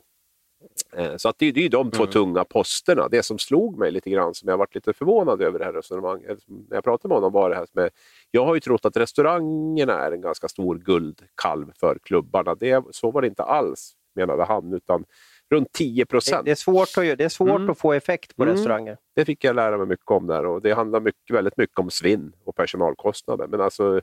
[0.93, 2.11] Eh, så att det, det är de två mm.
[2.11, 3.07] tunga posterna.
[3.07, 6.39] Det som slog mig lite grann, som jag varit lite förvånad över det här resonemanget,
[6.47, 7.89] när jag pratade med honom var det här med,
[8.31, 12.55] jag har ju trott att restaurangerna är en ganska stor guldkalv för klubbarna.
[12.55, 15.05] Det, så var det inte alls, menade han, utan
[15.49, 16.45] runt 10 procent.
[16.45, 17.69] Det, det, är svårt, att, det är svårt mm.
[17.69, 18.55] att få effekt på mm.
[18.55, 18.97] restauranger.
[19.15, 21.89] Det fick jag lära mig mycket om där och det handlar mycket, väldigt mycket om
[21.89, 23.47] svinn och personalkostnader.
[23.47, 24.01] Men alltså,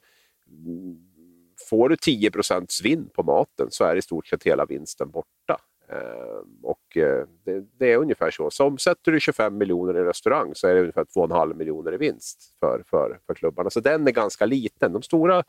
[1.71, 5.59] får du 10% svinn på maten så är i stort sett hela vinsten borta.
[5.93, 8.51] Eh, och eh, det, det, är ungefär så.
[8.51, 12.57] Så omsätter du 25 miljoner i restaurang så är det ungefär 2,5 miljoner i vinst
[12.61, 13.71] för, för, för klubbarna.
[13.71, 14.93] Så den är ganska liten.
[14.93, 15.45] De stora,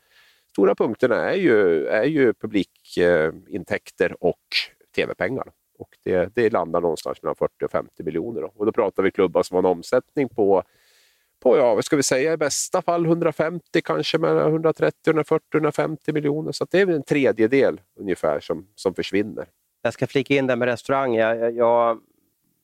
[0.52, 4.42] stora punkterna är ju, är ju publikintäkter och
[4.96, 5.52] tv-pengar.
[5.78, 8.40] Och det, det landar någonstans mellan 40 och 50 miljoner.
[8.40, 8.52] Då.
[8.56, 10.64] Och då pratar vi klubbar som har en omsättning på
[11.44, 16.12] på, ja, vad ska vi säga, i bästa fall 150, kanske mellan 130, 140, 150
[16.12, 16.52] miljoner.
[16.52, 19.46] Så det är väl en tredjedel ungefär som, som försvinner.
[19.84, 21.14] Jag ska flika in det med restaurang.
[21.14, 22.00] Jag, jag,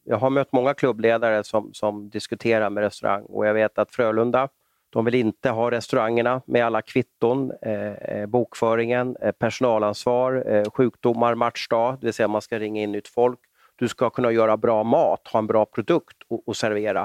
[0.05, 4.49] jag har mött många klubbledare som, som diskuterar med restaurang och jag vet att Frölunda,
[4.91, 11.35] de vill inte ha restaurangerna med alla kvitton, eh, eh, bokföringen, eh, personalansvar, eh, sjukdomar,
[11.35, 13.39] matchdag, det vill säga man ska ringa in nytt folk.
[13.77, 17.03] Du ska kunna göra bra mat, ha en bra produkt och, och servera.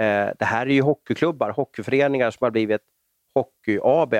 [0.00, 2.82] Eh, det här är ju hockeyklubbar, hockeyföreningar som har blivit
[3.34, 4.14] Hockey AB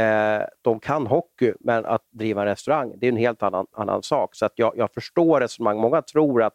[0.00, 4.02] Eh, de kan hockey, men att driva en restaurang, det är en helt annan, annan
[4.02, 4.34] sak.
[4.34, 5.80] Så att jag, jag förstår resonemang.
[5.80, 6.54] Många tror att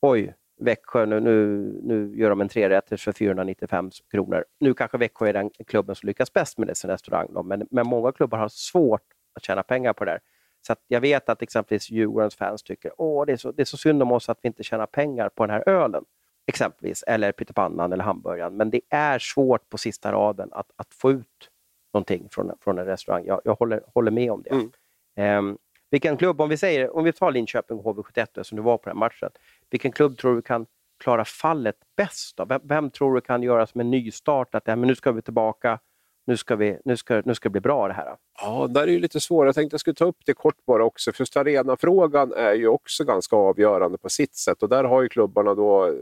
[0.00, 4.44] oj, Växjö, nu, nu, nu gör de en trerätters för 495 kronor.
[4.60, 7.86] Nu kanske Växjö är den klubben som lyckas bäst med sin restaurang, då, men, men
[7.86, 9.02] många klubbar har svårt
[9.34, 10.20] att tjäna pengar på det där.
[10.66, 13.76] Så jag vet att exempelvis Djurgårdens fans tycker att det, är så, det är så
[13.76, 16.04] synd om oss att vi inte tjänar pengar på den här ölen.
[16.46, 18.56] exempelvis, eller pyttipannan eller hamburgaren.
[18.56, 21.51] Men det är svårt på sista raden att, att få ut
[21.92, 23.24] någonting från, från en restaurang.
[23.26, 24.50] Jag, jag håller, håller med om det.
[25.16, 25.48] Mm.
[25.48, 25.58] Um,
[25.90, 28.88] vilken klubb, om vi säger, om vi tar Linköping och HV71 som du var på
[28.88, 29.30] den matchen,
[29.70, 30.66] vilken klubb tror du kan
[31.00, 32.40] klara fallet bäst?
[32.48, 35.22] Vem, vem tror du kan göra som en nystart, att ja, men nu ska vi
[35.22, 35.78] tillbaka,
[36.24, 38.16] nu ska, vi, nu ska, nu ska det bli bra det här?
[38.40, 39.48] Ja, där är ju lite svårare.
[39.48, 43.04] Jag tänkte jag skulle ta upp det kort bara också, just arenafrågan är ju också
[43.04, 45.94] ganska avgörande på sitt sätt och där har ju klubbarna då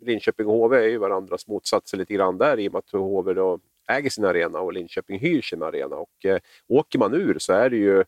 [0.00, 3.34] Linköping och HV är ju varandras motsatser lite grann där i och med att HV
[3.34, 3.58] då
[3.96, 5.96] äger sin arena och Linköping hyr sin arena.
[5.96, 6.38] Och, eh,
[6.68, 8.04] åker man ur så är det ju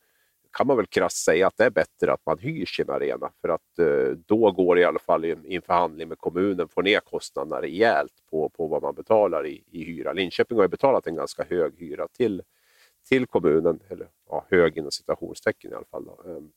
[0.52, 3.30] kan man väl krasst säga att det är bättre att man hyr sin arena.
[3.40, 6.82] För att eh, då går det i alla fall i en förhandling med kommunen få
[6.82, 10.12] ner kostnaderna rejält på, på vad man betalar i, i hyra.
[10.12, 12.42] Linköping har ju betalat en ganska hög hyra till,
[13.08, 16.04] till kommunen, eller ja, hög inom citationstecken i alla fall.
[16.04, 16.30] Då.
[16.30, 16.50] Ehm,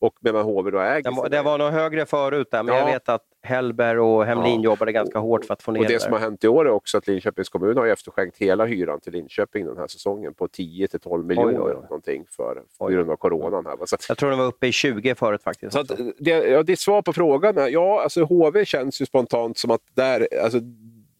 [0.00, 1.02] och HV då äger...
[1.02, 2.80] Det var, det var nog högre förut där, men ja.
[2.80, 4.70] jag vet att Hellberg och Hemlin ja.
[4.70, 5.92] jobbade ganska hårt för att få ner och det.
[5.92, 9.00] Det som har hänt i år är också att Linköpings kommun har efterskänkt hela hyran
[9.00, 11.82] till Linköping den här säsongen på 10 till 12 miljoner oj, oj, oj.
[11.82, 13.66] någonting för, på grund av coronan.
[13.66, 13.86] Här.
[13.86, 15.72] Så, jag tror den var uppe i 20 förut faktiskt.
[15.72, 19.58] Så att, det, ja, ditt svar på frågan är, ja, alltså HV känns ju spontant
[19.58, 20.58] som att där, alltså,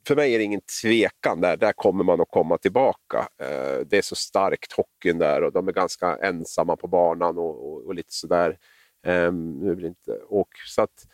[0.08, 1.56] för mig är det ingen tvekan där.
[1.56, 3.28] Där kommer man att komma tillbaka.
[3.42, 7.72] Eh, det är så starkt hockeyn där och de är ganska ensamma på banan och,
[7.72, 8.58] och, och lite sådär.
[9.06, 11.06] Um, nu vill inte, och, så att,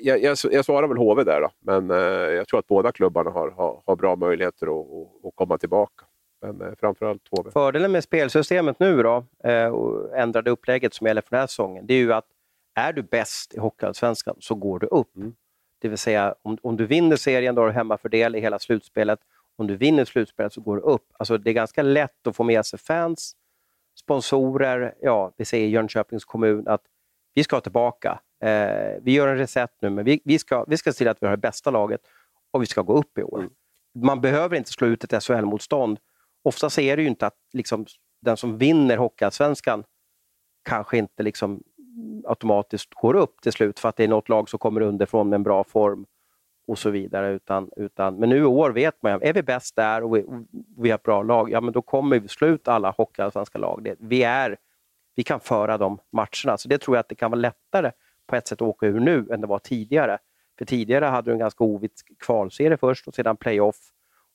[0.00, 1.96] jag, jag, jag svarar väl HV där, då, men uh,
[2.34, 6.04] jag tror att båda klubbarna har, har, har bra möjligheter att, att, att komma tillbaka.
[6.42, 7.50] Men uh, framförallt HV.
[7.50, 11.86] Fördelen med spelsystemet nu då, uh, och ändrade upplägget som gäller för den här säsongen,
[11.86, 12.26] det är ju att
[12.74, 15.16] är du bäst i Hockeyallsvenskan så går du upp.
[15.16, 15.34] Mm.
[15.78, 19.18] Det vill säga, om, om du vinner serien då har du hemmafördel i hela slutspelet.
[19.56, 21.06] Om du vinner slutspelet så går du upp.
[21.18, 23.36] Alltså, det är ganska lätt att få med sig fans,
[24.00, 26.82] sponsorer, ja, vi säger Jönköpings kommun, att
[27.34, 28.20] vi ska tillbaka.
[28.44, 31.22] Eh, vi gör en reset nu, men vi, vi, ska, vi ska se till att
[31.22, 32.00] vi har det bästa laget
[32.50, 33.38] och vi ska gå upp i år.
[33.38, 33.50] Mm.
[33.94, 35.98] Man behöver inte slå ut ett SHL-motstånd.
[36.42, 37.86] Oftast är det ju inte att liksom,
[38.20, 39.84] den som vinner Hockeyallsvenskan
[40.64, 41.62] kanske inte liksom
[42.24, 45.36] automatiskt går upp till slut för att det är något lag som kommer underifrån med
[45.36, 46.06] en bra form
[46.66, 47.32] och så vidare.
[47.32, 50.22] Utan, utan, men nu i år vet man ju, är vi bäst där och vi,
[50.22, 50.34] och
[50.76, 53.80] vi har ett bra lag, ja men då kommer vi slå ut alla hockeyallsvenska lag.
[53.84, 54.56] Det, vi är
[55.16, 56.58] vi kan föra de matcherna.
[56.58, 57.92] Så det tror jag att det kan vara lättare
[58.26, 60.18] på ett sätt att åka ur nu än det var tidigare.
[60.58, 63.76] För tidigare hade du en ganska ovitt kvalserie först och sedan playoff.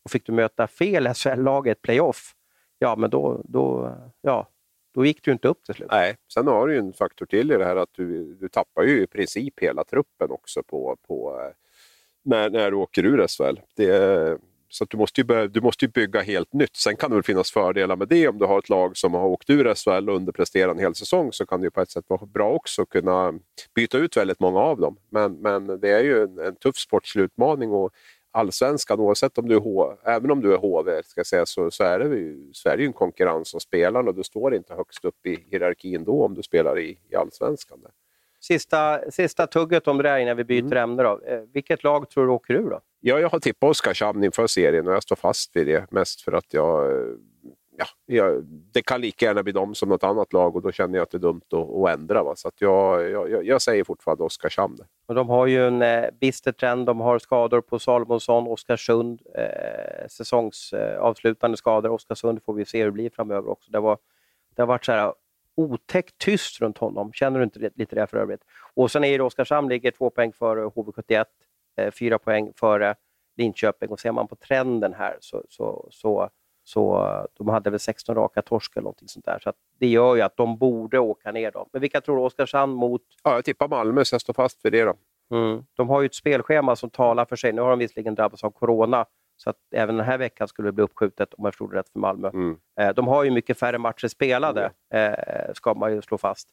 [0.03, 2.35] Och fick du möta fel SHL-lag i ett playoff,
[2.79, 4.47] ja men då, då, ja,
[4.93, 5.91] då gick du inte upp till slut.
[5.91, 8.83] Nej, sen har du ju en faktor till i det här att du, du tappar
[8.83, 11.53] ju i princip hela truppen också på, på eh,
[12.23, 13.59] när, när du åker ur SHL.
[13.75, 14.37] Det,
[14.69, 16.75] så du måste, ju du måste ju bygga helt nytt.
[16.75, 19.25] Sen kan det väl finnas fördelar med det om du har ett lag som har
[19.25, 22.05] åkt ur SHL och underpresterat en hel säsong så kan det ju på ett sätt
[22.07, 23.33] vara bra också att kunna
[23.75, 24.97] byta ut väldigt många av dem.
[25.09, 27.91] Men, men det är ju en, en tuff sportslig utmaning och
[28.31, 31.83] allsvenskan, oavsett om du är H, även om du är HV, ska säga, så, så,
[31.83, 34.73] är det ju, så är det ju en konkurrens om spelarna och du står inte
[34.73, 37.79] högst upp i hierarkin då om du spelar i, i allsvenskan.
[38.39, 40.77] Sista, sista tugget om det där innan vi byter mm.
[40.77, 41.03] ämne.
[41.03, 41.21] Då.
[41.27, 42.81] Eh, vilket lag tror du åker ur då?
[42.99, 45.91] Ja, jag har tippat Oskarshamn inför serien och jag står fast vid det.
[45.91, 46.91] Mest för att jag...
[47.81, 50.97] Ja, jag, det kan lika gärna bli dem som något annat lag och då känner
[50.97, 52.23] jag att det är dumt att, att ändra.
[52.23, 52.35] Va?
[52.35, 54.77] Så att jag, jag, jag säger fortfarande Oskarshamn.
[55.05, 56.85] Och de har ju en eh, bister trend.
[56.85, 59.21] De har skador på Salomonsson, Oskarsund.
[59.35, 61.89] Eh, säsongsavslutande eh, skador.
[61.89, 63.71] Oskarsund får vi se hur det blir framöver också.
[63.71, 63.97] Det, var,
[64.55, 65.13] det har varit så här
[65.55, 67.13] otäckt tyst runt honom.
[67.13, 68.41] Känner du inte lite det för övrigt?
[68.73, 71.25] Och sen är det Oskarshamn ligger två poäng före HV71,
[71.77, 72.95] eh, fyra poäng före
[73.37, 73.89] Linköping.
[73.89, 76.29] Och ser man på trenden här så, så, så,
[76.71, 79.39] så de hade väl 16 raka torsk eller någonting sånt där.
[79.39, 81.51] Så det gör ju att de borde åka ner.
[81.51, 81.67] Då.
[81.73, 83.01] Men vilka tror du Oskarshamn mot?
[83.23, 84.83] Ja, jag tippar Malmö, så jag står fast vid det.
[84.83, 84.95] Då.
[85.31, 85.63] Mm.
[85.73, 87.53] De har ju ett spelschema som talar för sig.
[87.53, 89.05] Nu har de visserligen drabbats av corona,
[89.37, 91.89] så att även den här veckan skulle det bli uppskjutet om jag förstod det rätt
[91.89, 92.29] för Malmö.
[92.29, 92.57] Mm.
[92.79, 95.13] Eh, de har ju mycket färre matcher spelade, mm.
[95.13, 96.49] eh, ska man ju slå fast.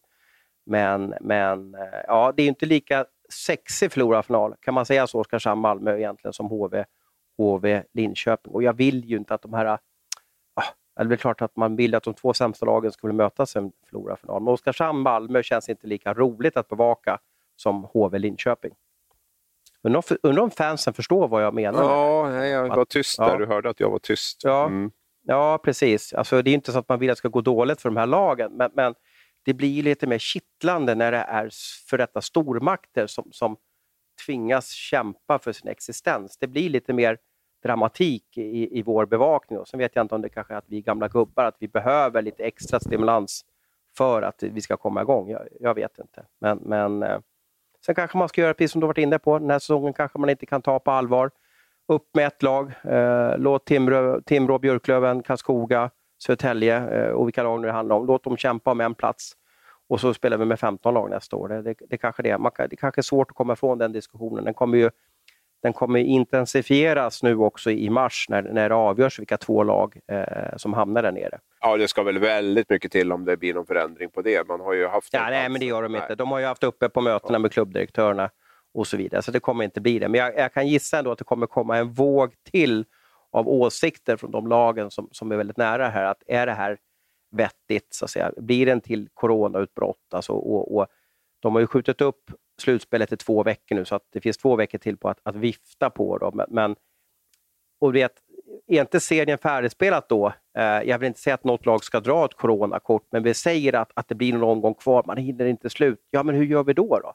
[0.66, 5.96] Men, men eh, ja, det är inte lika sexig förlorarfinal, kan man säga så, Oskarshamn-Malmö
[5.96, 6.84] egentligen, som HV,
[7.38, 8.52] HV Linköping.
[8.52, 9.78] Och jag vill ju inte att de här...
[11.06, 13.72] Det är klart att man vill att de två sämsta lagen skulle mötas i en
[13.86, 17.18] förlorarfinal, men Oskarshamn-Malmö känns inte lika roligt att bevaka
[17.56, 18.72] som HV Linköping.
[20.22, 21.82] Undrar om fansen förstår vad jag menar?
[21.82, 23.28] Ja, nej, jag var tyst där.
[23.28, 23.36] Ja.
[23.36, 24.44] Du hörde att jag var tyst.
[24.44, 24.90] Ja, mm.
[25.22, 26.12] ja precis.
[26.12, 27.96] Alltså, det är inte så att man vill att det ska gå dåligt för de
[27.96, 28.94] här lagen, men, men
[29.44, 31.50] det blir lite mer kittlande när det är
[31.90, 33.56] för detta stormakter som, som
[34.26, 36.38] tvingas kämpa för sin existens.
[36.38, 37.18] Det blir lite mer
[37.68, 39.58] dramatik i, i vår bevakning.
[39.58, 41.68] Och sen vet jag inte om det kanske är att vi gamla gubbar, att vi
[41.68, 43.44] behöver lite extra stimulans
[43.96, 45.30] för att vi ska komma igång.
[45.30, 46.24] Jag, jag vet inte.
[46.40, 47.18] Men, men eh,
[47.86, 50.18] Sen kanske man ska göra precis som du varit inne på, den här säsongen kanske
[50.18, 51.30] man inte kan ta på allvar.
[51.86, 57.60] Upp med ett lag, eh, låt Timrå, Timrå, Björklöven, Karlskoga, Södertälje eh, och vilka lag
[57.60, 59.32] nu det handlar om, låt dem kämpa om en plats.
[59.88, 61.48] Och så spelar vi med 15 lag nästa år.
[61.48, 62.38] Det, det, det kanske det.
[62.38, 64.44] Man, det kanske är svårt att komma ifrån den diskussionen.
[64.44, 64.90] Den kommer ju
[65.62, 70.56] den kommer intensifieras nu också i mars när, när det avgörs vilka två lag eh,
[70.56, 71.38] som hamnar där nere.
[71.60, 74.48] Ja, det ska väl väldigt mycket till om det blir någon förändring på det.
[74.48, 75.12] Man har ju haft...
[75.12, 76.14] Ja, nej, men det gör de inte.
[76.14, 77.38] De har ju haft uppe på mötena ja.
[77.38, 78.30] med klubbdirektörerna
[78.74, 80.08] och så vidare, så det kommer inte bli det.
[80.08, 82.84] Men jag, jag, kan gissa ändå att det kommer komma en våg till
[83.30, 86.04] av åsikter från de lagen som, som är väldigt nära här.
[86.04, 86.78] Att är det här
[87.30, 87.94] vettigt?
[87.94, 88.32] Så att säga?
[88.36, 90.14] Blir det en till coronautbrott?
[90.14, 90.86] Alltså, och, och
[91.40, 92.30] de har ju skjutit upp
[92.60, 95.36] slutspelet i två veckor nu, så att det finns två veckor till på att, att
[95.36, 96.18] vifta på.
[96.18, 96.44] Dem.
[96.48, 96.76] Men,
[97.80, 98.12] och vet,
[98.66, 100.32] är inte serien färdigspelat då?
[100.58, 103.72] Eh, jag vill inte säga att något lag ska dra ett coronakort, men vi säger
[103.72, 106.00] att, att det blir någon omgång kvar, man hinner inte slut.
[106.10, 106.98] Ja, men hur gör vi då?
[107.02, 107.14] då?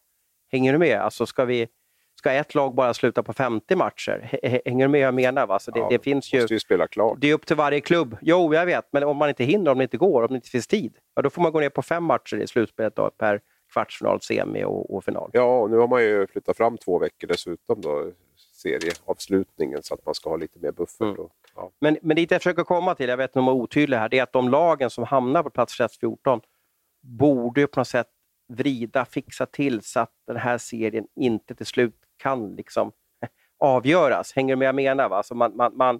[0.52, 1.00] Hänger du med?
[1.00, 1.68] Alltså, ska, vi,
[2.16, 4.30] ska ett lag bara sluta på 50 matcher?
[4.66, 5.48] Hänger du med vad jag menar?
[5.48, 5.60] Va?
[5.60, 7.18] Så det, ja, det finns ju, ju spela klart.
[7.22, 8.18] Det är upp till varje klubb.
[8.22, 10.50] Jo, jag vet, men om man inte hinner, om det inte går, om det inte
[10.50, 13.42] finns tid, ja, då får man gå ner på fem matcher i slutspelet då, per
[13.74, 15.30] kvartsfinal, semi och, och final.
[15.34, 18.12] Ja, och nu har man ju flyttat fram två veckor dessutom då,
[18.64, 21.02] serieavslutningen så att man ska ha lite mer buffert.
[21.02, 21.30] Mm.
[21.56, 21.72] Ja.
[21.80, 24.20] men, men dit jag försöker komma till, jag vet att de är otydliga här, det
[24.20, 26.42] är att de lagen som hamnar på plats 14
[27.02, 28.08] borde på något sätt
[28.48, 32.92] vrida, fixa till så att den här serien inte till slut kan liksom
[33.60, 34.34] avgöras.
[34.34, 35.10] Hänger du med jag menar?
[35.10, 35.18] Va?
[35.18, 36.00] Alltså man, man, man,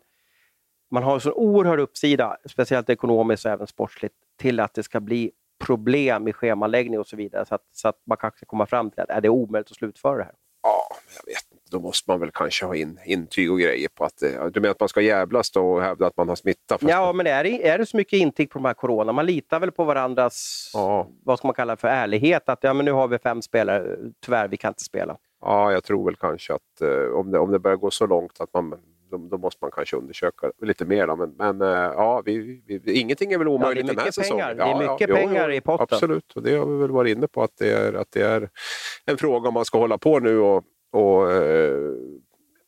[0.92, 5.00] man har en så oerhörd uppsida, speciellt ekonomiskt och även sportsligt, till att det ska
[5.00, 5.32] bli
[5.66, 7.46] problem i schemaläggning och så vidare.
[7.46, 10.18] Så att, så att man kanske komma fram till att är det omöjligt att slutföra
[10.18, 10.34] det här.
[10.64, 11.64] Ja, jag vet inte.
[11.72, 14.18] Då måste man väl kanske ha in intyg och grejer på att...
[14.54, 16.78] Du menar att man ska jävlas då och hävda att man har smitta?
[16.82, 19.12] Ja, men är det, är det så mycket intyg på de här corona?
[19.12, 21.08] Man litar väl på varandras, ja.
[21.24, 22.50] vad ska man kalla för ärlighet?
[22.50, 25.18] Att ja, men nu har vi fem spelare, tyvärr, vi kan inte spela.
[25.42, 28.42] Ja, jag tror väl kanske att eh, om, det, om det börjar gå så långt
[28.42, 28.76] att man
[29.18, 31.08] då, då, måste man kanske undersöka lite mer.
[31.08, 31.16] Då.
[31.16, 34.58] Men, men eh, ja, vi, vi, ingenting är väl omöjligt ja, den här säsongen.
[34.58, 35.88] det är mycket ja, pengar jo, i potten.
[35.92, 38.50] Absolut, och det har vi väl varit inne på att det är, att det är
[39.06, 41.94] en fråga om man ska hålla på nu och, och eh,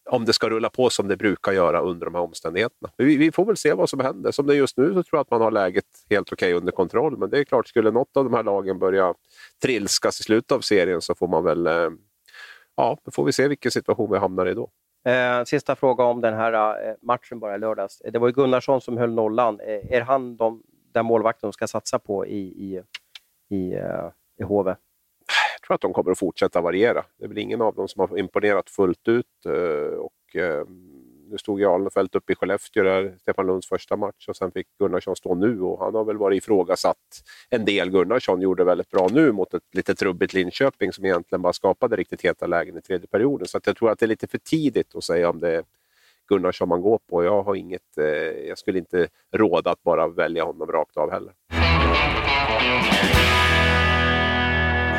[0.09, 2.91] om det ska rulla på som det brukar göra under de här omständigheterna.
[2.97, 4.31] Vi, vi, får väl se vad som händer.
[4.31, 6.59] Som det är just nu så tror jag att man har läget helt okej okay
[6.59, 7.17] under kontroll.
[7.17, 9.13] Men det är klart, skulle något av de här lagen börja
[9.61, 11.67] trilskas i slutet av serien så får man väl...
[11.67, 11.89] Eh,
[12.75, 14.69] ja, då får vi se vilken situation vi hamnar i då.
[15.05, 16.53] Eh, sista fråga om den här
[16.87, 18.01] eh, matchen bara i lördags.
[18.01, 19.59] Eh, det var ju Gunnarsson som höll nollan.
[19.59, 22.81] Eh, är han de, den målvakten de ska satsa på i, i,
[23.55, 24.69] i, eh, i HV?
[24.69, 27.05] Jag tror att de kommer att fortsätta variera.
[27.17, 29.45] Det är väl ingen av dem som har imponerat fullt ut.
[29.45, 30.65] Eh, och, eh,
[31.29, 34.67] nu stod ju Alnefelt uppe i Skellefteå, där, Stefan Lunds första match, och sen fick
[34.79, 36.97] Gunnarsson stå nu och han har väl varit ifrågasatt
[37.49, 37.89] en del.
[37.89, 42.21] Gunnarsson gjorde väldigt bra nu mot ett lite trubbigt Linköping som egentligen bara skapade riktigt
[42.21, 43.47] heta lägen i tredje perioden.
[43.47, 45.63] Så jag tror att det är lite för tidigt att säga om det är
[46.27, 47.23] Gunnarsson man går på.
[47.23, 48.05] Jag, har inget, eh,
[48.47, 51.33] jag skulle inte råda att bara välja honom rakt av heller.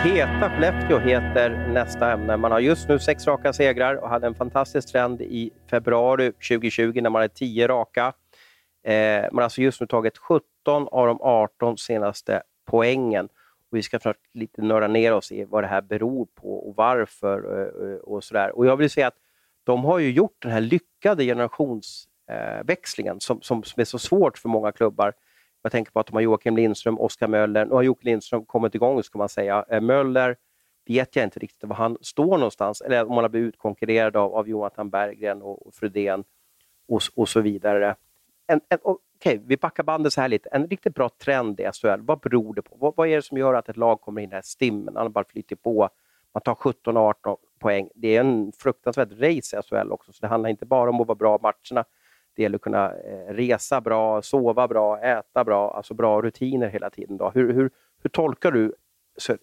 [0.07, 2.37] Heta Skellefteå heter nästa ämne.
[2.37, 7.01] Man har just nu sex raka segrar och hade en fantastisk trend i februari 2020
[7.01, 8.13] när man hade tio raka.
[8.85, 13.25] Eh, man har alltså just nu tagit 17 av de 18 senaste poängen.
[13.71, 16.77] Och vi ska snart lite nörda ner oss i vad det här beror på och
[16.77, 17.63] varför.
[17.63, 18.59] Eh, och sådär.
[18.59, 19.19] Och jag vill säga att
[19.65, 24.39] de har ju gjort den här lyckade generationsväxlingen eh, som, som, som är så svårt
[24.39, 25.13] för många klubbar.
[25.67, 27.65] Jag tänker på att de har Joakim Lindström, Oskar Möller.
[27.65, 29.65] Nu har Joakim Lindström kommit igång, ska man säga.
[29.69, 30.37] Eh, Möller
[30.87, 34.35] vet jag inte riktigt var han står någonstans, eller om han har blivit utkonkurrerad av,
[34.35, 36.25] av Jonathan Berggren och, och Fredén
[36.89, 37.97] och, och så vidare.
[38.47, 40.49] En, en, okay, vi backar bandet så här lite.
[40.49, 42.77] En riktigt bra trend i SHL, vad beror det på?
[42.77, 44.97] Vad, vad är det som gör att ett lag kommer in i den här stimmen?
[44.97, 45.89] Han bara flyter på.
[46.35, 47.89] Man tar 17-18 poäng.
[47.95, 51.07] Det är en fruktansvärt race i SHL också, så det handlar inte bara om att
[51.07, 51.85] vara bra i matcherna.
[52.37, 56.91] Det gäller att kunna eh, resa bra, sova bra, äta bra, alltså bra rutiner hela
[56.91, 57.17] tiden.
[57.17, 57.31] Då.
[57.35, 57.71] Hur, hur,
[58.03, 58.73] hur tolkar du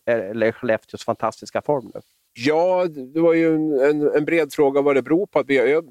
[0.05, 2.01] eh, Skellefteås fantastiska form nu?
[2.33, 5.39] Ja, det var ju en, en, en, bred fråga vad det beror på.
[5.39, 5.85] Att vi, jag,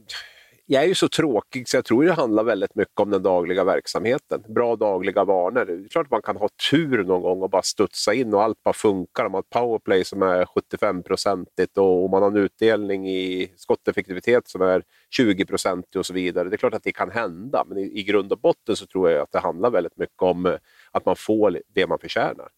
[0.66, 3.64] jag är ju så tråkig så jag tror det handlar väldigt mycket om den dagliga
[3.64, 4.42] verksamheten.
[4.48, 5.64] Bra dagliga vanor.
[5.64, 8.42] Det är klart att man kan ha tur någon gång och bara studsa in och
[8.42, 9.24] allt bara funkar.
[9.24, 14.62] Man har ett powerplay som är 75-procentigt och man har en utdelning i skotteffektivitet som
[14.62, 14.82] är
[15.18, 16.48] 20-procentig och så vidare.
[16.48, 19.10] Det är klart att det kan hända, men i, i grund och botten så tror
[19.10, 20.54] jag att det handlar väldigt mycket om eh,
[20.90, 22.48] att man får det man förtjänar.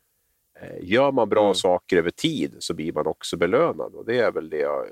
[0.60, 1.54] Eh, gör man bra mm.
[1.54, 4.86] saker över tid så blir man också belönad och det är väl det jag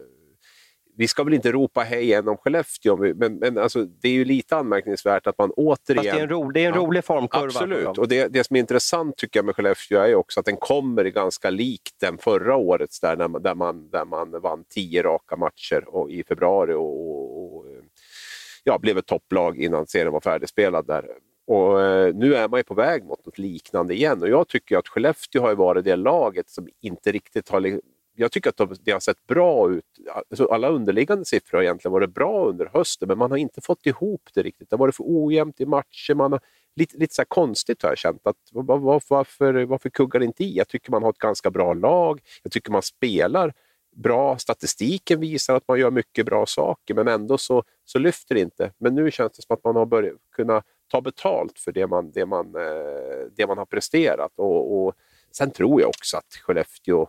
[0.97, 4.25] vi ska väl inte ropa hej än om Skellefteå, men, men alltså, det är ju
[4.25, 6.05] lite anmärkningsvärt att man återigen...
[6.05, 7.45] Fast det är en, ro, det är en ja, rolig formkurva.
[7.45, 10.57] Absolut, och det, det som är intressant tycker jag med Skellefteå är också att den
[10.57, 15.37] kommer ganska likt den förra årets där, man, där, man, där man vann tio raka
[15.37, 17.67] matcher och, i februari och, och
[18.65, 21.07] ja, blev ett topplag innan serien var färdigspelad där.
[21.47, 24.79] Och eh, nu är man ju på väg mot något liknande igen och jag tycker
[24.79, 27.81] att Skellefteå har varit det laget som inte riktigt har...
[28.15, 29.85] Jag tycker att det har sett bra ut.
[30.31, 33.87] Alltså alla underliggande siffror har egentligen varit bra under hösten men man har inte fått
[33.87, 34.71] ihop det riktigt.
[34.71, 36.15] Det har varit för ojämnt i matcher.
[36.15, 36.41] Man har,
[36.77, 38.27] lite, lite så konstigt har jag känt.
[38.27, 40.57] Att, var, varför, varför kuggar det inte i?
[40.57, 42.21] Jag tycker man har ett ganska bra lag.
[42.43, 43.55] Jag tycker man spelar
[43.97, 44.39] bra.
[44.39, 48.73] Statistiken visar att man gör mycket bra saker men ändå så, så lyfter det inte.
[48.79, 52.11] Men nu känns det som att man har börjat kunna ta betalt för det man,
[52.11, 54.33] det man, eh, det man har presterat.
[54.37, 54.95] Och, och
[55.33, 57.09] Sen tror jag också att Skellefteå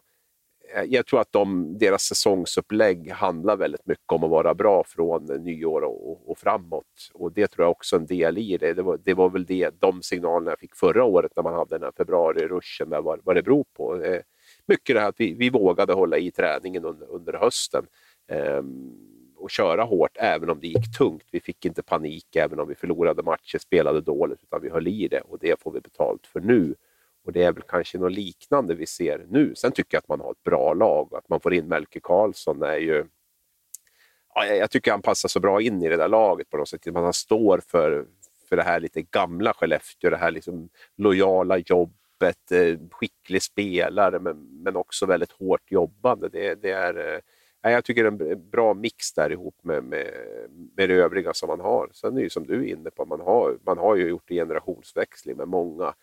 [0.75, 5.25] Eh, jag tror att de, deras säsongsupplägg handlar väldigt mycket om att vara bra från
[5.25, 7.11] nyår och, och framåt.
[7.13, 8.73] Och Det tror jag också är en del i det.
[8.73, 11.75] Det var, det var väl det, de signalerna jag fick förra året när man hade
[11.75, 14.03] den här februari-ruschen, vad, vad det beror på.
[14.03, 14.21] Eh,
[14.65, 17.85] mycket det här att vi, vi vågade hålla i träningen under, under hösten.
[18.31, 18.63] eh,
[19.43, 21.23] och köra hårt även om det gick tungt.
[21.31, 25.07] Vi fick inte panik även om vi förlorade matcher, spelade dåligt, utan vi höll i
[25.07, 26.75] det och det får vi betalt för nu.
[27.25, 29.55] Och det är väl kanske något liknande vi ser nu.
[29.55, 31.99] Sen tycker jag att man har ett bra lag och att man får in Melke
[31.99, 33.05] Karlsson är ju...
[34.35, 36.85] Ja, jag tycker han passar så bra in i det där laget på något sätt.
[36.85, 38.05] Man står för,
[38.49, 44.63] för det här lite gamla Skellefteå, det här liksom lojala jobbet, eh, skicklig spelare men,
[44.63, 46.29] men också väldigt hårt jobbande.
[46.29, 47.19] Det, det är eh,
[47.71, 50.07] jag tycker det är en bra mix där ihop med, med,
[50.75, 51.89] med det övriga som man har.
[51.93, 54.31] Sen är det ju som du är inne på, man har, man har ju gjort
[54.31, 55.93] en generationsväxling med många,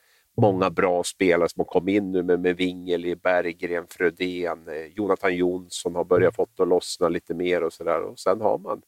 [0.41, 5.37] många bra spelare som har kommit in nu med, med Wingeli, Berggren, Frödén, eh, Jonathan
[5.37, 8.15] Jonsson har börjat fått att lossna lite mer och sådär.
[8.17, 8.83] Sen har man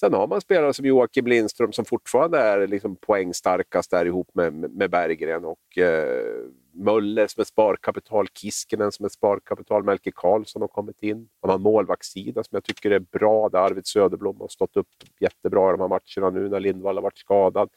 [0.00, 4.52] Sen har man spelare som Joakim Lindström som fortfarande är liksom poängstarkast där ihop med,
[4.52, 10.68] med Berggren och eh, Möller som ett sparkapital, Kiskinen som ett sparkapital, Melke Karlsson har
[10.68, 11.28] kommit in.
[11.42, 14.88] Man har en målvaktssida som jag tycker är bra, där Arvid Söderblom har stått upp
[15.20, 17.68] jättebra i de här matcherna nu när Lindvall har varit skadad.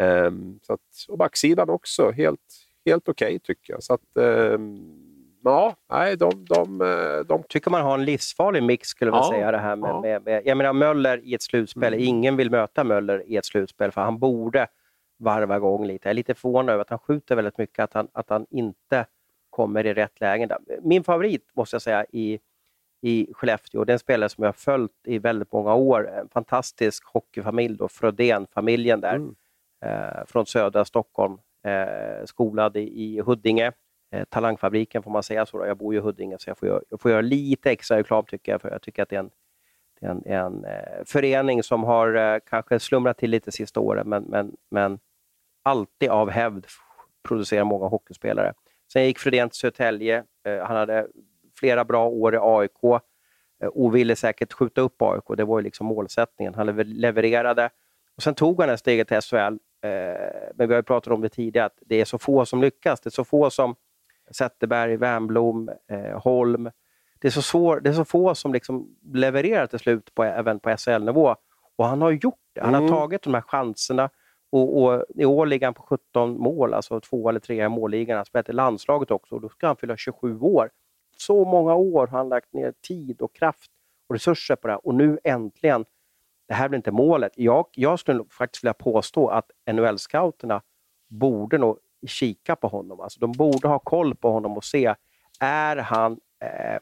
[0.00, 2.40] Um, så att, och backsidan också, helt,
[2.86, 3.82] helt okej okay, tycker jag.
[3.82, 6.78] Så att, um, ja, nej, de, de,
[7.28, 7.42] de...
[7.48, 9.50] tycker man har en livsfarlig mix skulle jag ja, säga.
[9.50, 10.00] Det här med, ja.
[10.00, 12.06] med, med, jag menar Möller i ett slutspel, mm.
[12.08, 14.66] ingen vill möta Möller i ett slutspel för han borde
[15.18, 16.08] varva igång lite.
[16.08, 19.06] Jag är lite förvånad över att han skjuter väldigt mycket, att han, att han inte
[19.50, 20.50] kommer i rätt lägen.
[20.82, 22.40] Min favorit, måste jag säga, i,
[23.00, 26.10] i Skellefteå, det är en spelare som jag har följt i väldigt många år.
[26.10, 29.34] En fantastisk hockeyfamilj, då, Frödén-familjen där, mm
[29.84, 33.72] eh, från södra Stockholm, eh, skolad i, i Huddinge.
[34.12, 35.58] Eh, talangfabriken får man säga så.
[35.58, 35.66] Då.
[35.66, 38.24] Jag bor ju i Huddinge, så jag får, göra, jag får göra lite extra reklam
[38.24, 39.30] tycker jag, för jag tycker att det är en,
[40.00, 44.08] det är en, en eh, förening som har eh, kanske slumrat till lite sista åren,
[44.08, 44.98] men, men, men
[45.62, 46.66] alltid av hävd
[47.28, 48.54] producerar många hockeyspelare.
[48.92, 50.24] Sen gick Fredén till Södertälje.
[50.46, 51.06] Eh, han hade
[51.58, 52.84] flera bra år i AIK
[53.62, 55.24] eh, och ville säkert skjuta upp AIK.
[55.36, 56.54] Det var ju liksom målsättningen.
[56.54, 57.70] Han levererade.
[58.16, 59.56] Och sen tog han det steget till SHL.
[59.84, 62.60] Eh, men vi har ju pratat om det tidigare, att det är så få som
[62.60, 63.00] lyckas.
[63.00, 63.74] Det är så få som
[64.30, 65.70] Zetterberg, Wernbloom,
[66.14, 66.70] Holm.
[67.18, 70.60] Det är så, svår, det är så få som liksom levererar till slut på, även
[70.60, 71.36] på SHL-nivå.
[71.76, 72.60] Och han har gjort det.
[72.60, 72.92] Han har mm.
[72.92, 74.10] tagit de här chanserna.
[74.50, 78.14] Och, och, I år ligger han på 17 mål, alltså två eller tre i målligan.
[78.14, 80.70] Han har spelat i landslaget också och då ska han fylla 27 år.
[81.16, 83.70] Så många år har han lagt ner tid och kraft
[84.08, 85.84] och resurser på det här och nu äntligen,
[86.48, 87.32] det här blir inte målet.
[87.36, 90.60] Jag, jag skulle faktiskt vilja påstå att NHL-scouterna
[91.08, 93.00] borde nog kika på honom.
[93.00, 94.94] Alltså, de borde ha koll på honom och se,
[95.40, 96.78] är han eh,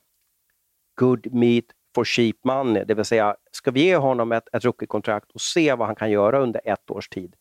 [0.95, 2.85] good meat for cheap money?
[2.85, 6.11] Det vill säga, ska vi ge honom ett, ett rookie-kontrakt och se vad han kan
[6.11, 7.37] göra under ett års tid?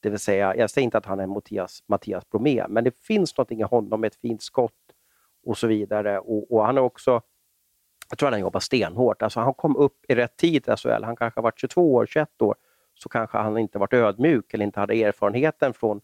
[0.00, 3.36] Det vill säga, jag säger inte att han är Mattias, Mattias Bromé, men det finns
[3.36, 4.72] någonting i honom, ett fint skott
[5.46, 6.18] och så vidare.
[6.18, 7.22] Och, och han är också,
[8.10, 9.22] jag tror att han jobbar stenhårt.
[9.22, 11.04] Alltså han kom upp i rätt tid i SHL.
[11.04, 12.54] Han kanske har varit 22 år, 21 år,
[12.94, 16.00] så kanske han inte varit ödmjuk eller inte hade erfarenheten från,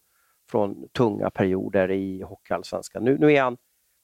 [0.51, 3.03] från tunga perioder i Hockeyallsvenskan.
[3.03, 3.57] Nu, nu är han,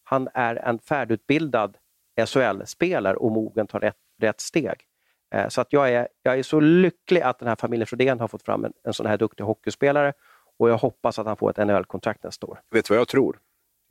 [0.04, 1.78] han är en färdigutbildad
[2.26, 4.88] SHL-spelare och mogen tar rätt, rätt steg.
[5.34, 8.28] Eh, så att jag, är, jag är så lycklig att den här familjen Frodén har
[8.28, 10.14] fått fram en, en sån här duktig hockeyspelare
[10.58, 12.62] och jag hoppas att han får ett NHL-kontrakt nästa år.
[12.72, 13.39] Vet du vad jag tror?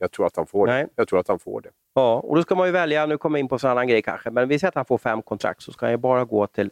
[0.01, 0.87] Jag tror att han får det.
[0.95, 1.69] Jag tror att han får det.
[1.93, 4.01] Ja, och då ska man ju välja, nu kommer jag in på en annan grej
[4.01, 6.47] kanske, men vi säger att han får fem kontrakt så ska han ju bara gå
[6.47, 6.71] till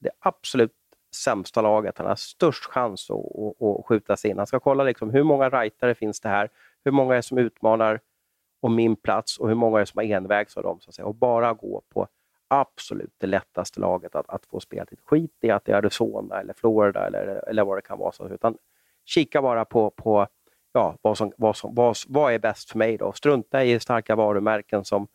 [0.00, 0.72] det absolut
[1.16, 1.98] sämsta laget.
[1.98, 4.38] Han har störst chans att, att, att skjuta sig in.
[4.38, 6.48] Han ska kolla liksom, hur många rightare finns det här?
[6.84, 8.00] Hur många är det som utmanar
[8.60, 10.80] om min plats och hur många är det som har envägs av dem?
[10.80, 12.08] Så att säga, och bara gå på
[12.48, 14.98] absolut det lättaste laget att, att få spela till.
[15.04, 18.12] Skit i att det är Arizona eller Florida eller, eller vad det kan vara.
[18.12, 18.56] Så, utan
[19.04, 20.26] kika bara på, på
[20.74, 22.96] ja, vad, som, vad, som, vad, vad är bäst för mig.
[22.96, 23.12] Då.
[23.12, 25.08] Strunta i starka varumärken som,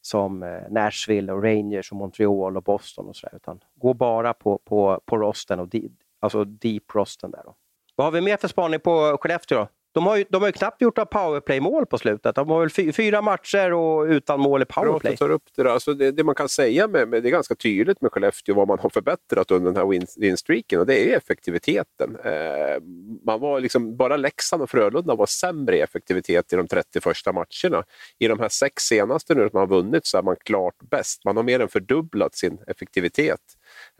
[0.00, 3.36] som eh, Nashville, och Rangers, och Montreal och Boston och sådär.
[3.36, 7.30] Utan gå bara på, på, på rosten, och di, alltså deep rosten.
[7.30, 7.54] Där då.
[7.96, 9.58] Vad har vi mer för spaning på Skellefteå?
[9.58, 9.68] Då?
[9.92, 12.34] De har ju, de har ju knappt gjort några powerplay-mål på slutet.
[12.34, 15.16] De har väl fyra matcher och utan mål i powerplay.
[15.16, 18.00] Bra upp det, alltså det, det, man kan säga med, med, det är ganska tydligt
[18.00, 22.16] med Skellefteå vad man har förbättrat under den här win, winstreaken och det är effektiviteten.
[22.24, 22.82] Eh,
[23.26, 27.32] man var liksom, bara Leksand och Frölunda var sämre i effektivitet i de 30 första
[27.32, 27.84] matcherna.
[28.18, 31.24] I de här sex senaste nu som man har vunnit så är man klart bäst.
[31.24, 33.40] Man har mer än fördubblat sin effektivitet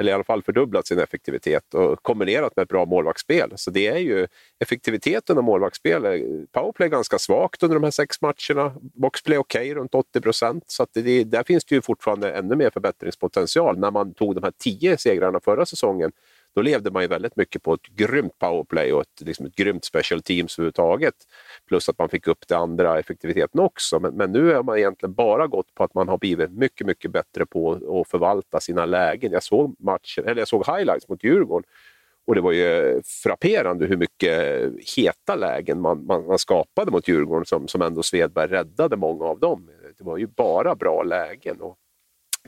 [0.01, 3.53] eller i alla fall fördubblat sin effektivitet och kombinerat med ett bra målvaktsspel.
[3.57, 4.27] Så det är ju
[4.59, 6.03] effektiviteten av målvaktsspel.
[6.53, 8.75] Powerplay är ganska svagt under de här sex matcherna.
[8.81, 10.65] Boxplay är okej, okay, runt 80 procent.
[10.67, 13.79] Så det, där finns det ju fortfarande ännu mer förbättringspotential.
[13.79, 16.13] När man tog de här tio segrarna förra säsongen
[16.55, 19.85] då levde man ju väldigt mycket på ett grymt powerplay och ett, liksom ett grymt
[19.85, 21.15] special teams överhuvudtaget.
[21.69, 24.01] Plus att man fick upp det andra effektiviteten också.
[24.01, 27.11] Men, men nu har man egentligen bara gått på att man har blivit mycket, mycket
[27.11, 29.33] bättre på att förvalta sina lägen.
[29.33, 31.71] Jag såg, matchen, eller jag såg highlights mot Djurgården
[32.27, 34.63] och det var ju frapperande hur mycket
[34.97, 39.41] heta lägen man, man, man skapade mot Djurgården som, som ändå Svedberg räddade många av
[39.41, 39.71] dem.
[39.99, 41.61] Det var ju bara bra lägen.
[41.61, 41.79] Och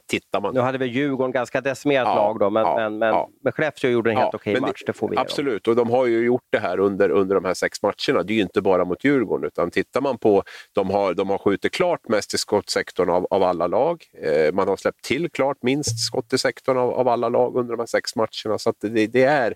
[0.07, 0.55] tittar man...
[0.55, 3.29] Nu hade väl Djurgården ganska decimerat ja, lag då, men, ja, men, men, ja.
[3.43, 6.25] men Skellefteå gjorde en helt okej match, det får vi Absolut, och de har ju
[6.25, 8.23] gjort det här under, under de här sex matcherna.
[8.23, 10.43] Det är ju inte bara mot Djurgården, utan tittar man på...
[10.73, 14.05] De har, de har skjutit klart mest i skottsektorn av, av alla lag.
[14.23, 17.73] Eh, man har släppt till klart minst skott i sektorn av, av alla lag under
[17.73, 18.59] de här sex matcherna.
[18.59, 19.55] Så det, det är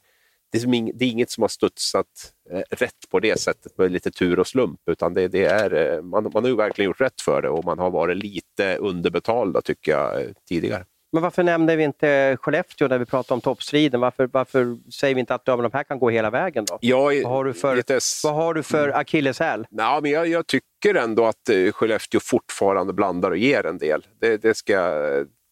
[0.52, 2.32] det är, inget som har studsat
[2.70, 6.30] rätt på det sättet med lite tur och slump, utan det, det är, eh, man,
[6.34, 9.92] man har ju verkligen gjort rätt för det och man har varit lite underbetalda tycker
[9.92, 10.84] jag eh, tidigare.
[11.12, 14.00] Men varför nämnde vi inte Skellefteå när vi pratade om toppstriden?
[14.00, 16.64] Varför, varför säger vi inte att de här kan gå hela vägen?
[16.64, 16.78] då?
[16.80, 17.98] Jag, vad har du för, lite...
[18.24, 19.00] vad har du för mm.
[19.00, 19.66] akilleshäl?
[19.70, 24.06] Ja, men jag, jag, tycker ändå att Skellefteå fortfarande blandar och ger en del.
[24.20, 24.74] Det, det, ska,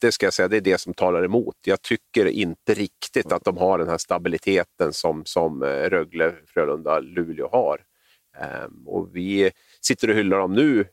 [0.04, 1.56] det ska jag säga, det är det som talar emot.
[1.64, 7.00] Jag tycker inte riktigt att de har den här stabiliteten som, som eh, Rögle, Frölunda,
[7.00, 7.80] Luleå har.
[8.38, 9.50] Ehm, och vi
[9.80, 10.84] sitter och hyllar dem nu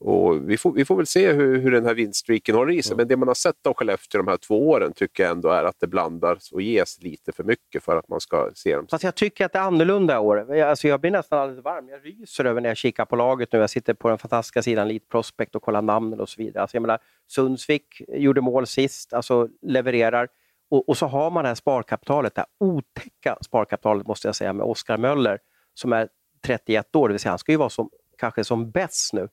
[0.00, 2.96] och vi, får, vi får väl se hur, hur den här vinststreaken håller i sig.
[2.96, 5.64] Men det man har sett av Skellefteå de här två åren tycker jag ändå är
[5.64, 8.86] att det blandas och ges lite för mycket för att man ska se dem.
[8.90, 10.62] Fast jag tycker att det är annorlunda i år.
[10.62, 11.88] Alltså jag blir nästan alldeles varm.
[11.88, 13.58] Jag ryser över när jag kikar på laget nu.
[13.58, 16.62] Jag sitter på den fantastiska sidan Elite Prospect och kollar namnen och så vidare.
[16.62, 20.28] Alltså jag menar, Sundsvik gjorde mål sist, alltså levererar.
[20.70, 24.52] Och, och, så har man det här sparkapitalet, det här otäcka sparkapitalet måste jag säga,
[24.52, 25.38] med Oskar Möller
[25.74, 26.08] som är
[26.46, 29.28] 31 år, det vill säga han ska ju vara som, kanske som bäst nu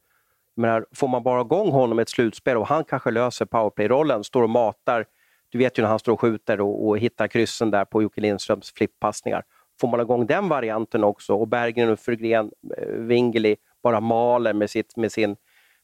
[0.56, 4.44] menar, får man bara igång honom i ett slutspel och han kanske löser powerplay-rollen, står
[4.44, 5.06] och matar,
[5.50, 8.22] du vet ju när han står och skjuter och, och hittar kryssen där på Jocke
[8.22, 9.44] Lindströms flippassningar.
[9.82, 14.70] Får man igång den varianten också och Berggren och Frugren, eh, Wingeli bara maler med,
[14.70, 15.36] sitt, med, sin,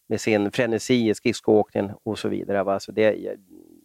[0.07, 2.61] med sin frenesi i skridskoåkningen och så vidare.
[2.61, 3.35] Alltså det,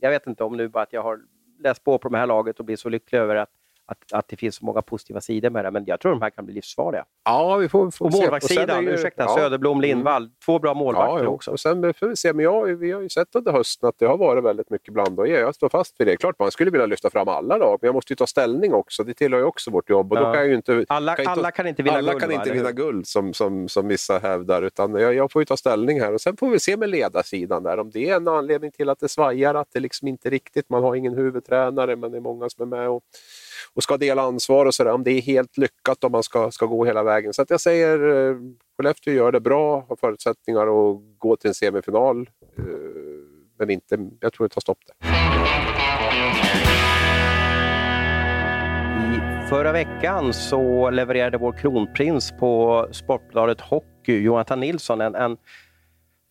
[0.00, 1.18] jag vet inte om nu bara att jag har
[1.58, 3.50] läst på på det här laget och blir så lycklig över att
[3.86, 6.30] att, att det finns så många positiva sidor med det, men jag tror de här
[6.30, 7.04] kan bli livsfarliga.
[7.24, 9.34] Ja, vi får, får och målvaktssidan, ju, ursäkta, ja.
[9.34, 10.34] Söderblom, Lindvall, mm.
[10.44, 11.50] två bra målvakter ja, också.
[11.50, 14.06] Och sen får vi se, men jag, vi har ju sett under hösten att det
[14.06, 15.28] har varit väldigt mycket bland och.
[15.28, 16.16] Jag står fast vid det.
[16.16, 19.04] Klart man skulle vilja lyfta fram alla lag, men jag måste ju ta ställning också.
[19.04, 20.12] Det tillhör ju också vårt jobb.
[20.12, 20.26] Och ja.
[20.26, 22.22] då kan jag inte, alla, kan alla kan inte vinna alla guld.
[22.22, 25.56] Kan inte vinna guld som, som, som vissa hävdar, utan jag, jag, får ju ta
[25.56, 26.14] ställning här.
[26.14, 29.00] Och Sen får vi se med ledarsidan där, om det är en anledning till att
[29.00, 32.48] det svajar, att det liksom inte riktigt, man har ingen huvudtränare, men det är många
[32.48, 32.88] som är med.
[32.88, 33.02] Och,
[33.74, 36.66] och ska dela ansvar och sådär, om det är helt lyckat om man ska, ska
[36.66, 37.32] gå hela vägen.
[37.32, 38.36] Så att jag säger eh,
[38.76, 42.30] Skellefteå gör det bra, har förutsättningar att gå till en semifinal.
[42.58, 42.64] Eh,
[43.58, 44.96] men inte, jag tror det tar stopp där.
[49.16, 55.36] I förra veckan så levererade vår kronprins på Sportbladet Hockey, Jonathan Nilsson, en, en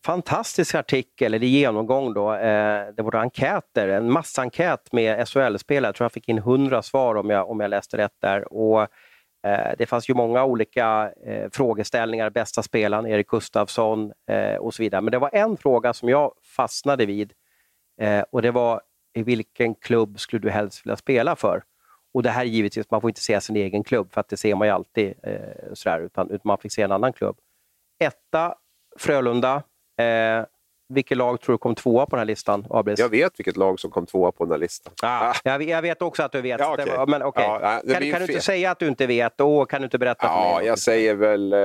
[0.06, 2.34] fantastisk artikel, eller genomgång då.
[2.34, 5.88] Eh, det var enkäter, en massenkät med SHL-spelare.
[5.88, 8.52] Jag tror jag fick in 100 svar om jag, om jag läste rätt där.
[8.52, 8.82] Och,
[9.46, 14.82] eh, det fanns ju många olika eh, frågeställningar, bästa spelaren, Erik Gustafsson eh, och så
[14.82, 15.00] vidare.
[15.00, 17.32] Men det var en fråga som jag fastnade vid
[18.00, 18.80] eh, och det var
[19.14, 21.62] i vilken klubb skulle du helst vilja spela för?
[22.14, 24.54] Och det här givetvis, man får inte se sin egen klubb för att det ser
[24.54, 27.36] man ju alltid eh, sådär, utan, utan man fick se en annan klubb.
[28.04, 28.54] Etta,
[28.98, 29.62] Frölunda.
[29.96, 30.44] Eh,
[30.88, 32.98] vilket lag tror du kom tvåa på den här listan, Abris?
[32.98, 34.92] Jag vet vilket lag som kom tvåa på den här listan.
[35.02, 35.34] Ah, ah.
[35.44, 36.60] Jag, jag, vet också att du vet.
[36.60, 37.06] Ja, okay.
[37.06, 37.44] Men, okay.
[37.44, 39.40] Ja, kan, kan du inte säga att du inte vet?
[39.40, 40.66] Och kan du inte berätta ja, för mig?
[40.66, 41.58] Jag säger väl eh,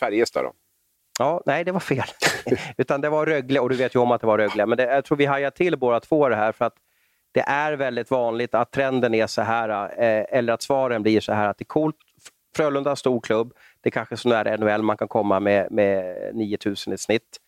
[0.00, 0.52] Färjestad då.
[1.18, 2.04] Ja, nej, det var fel.
[2.76, 4.66] Utan det var Rögle och du vet ju om att det var Rögle.
[4.66, 6.74] Men det, jag tror vi hajar till båda två det här för att
[7.32, 9.68] det är väldigt vanligt att trenden är så här,
[10.02, 11.96] eh, eller att svaren blir så här att det är coolt.
[12.56, 13.52] Frölunda, stor klubb.
[13.80, 17.38] Det är kanske så nära NHL man kan komma med, med 9000 i snitt.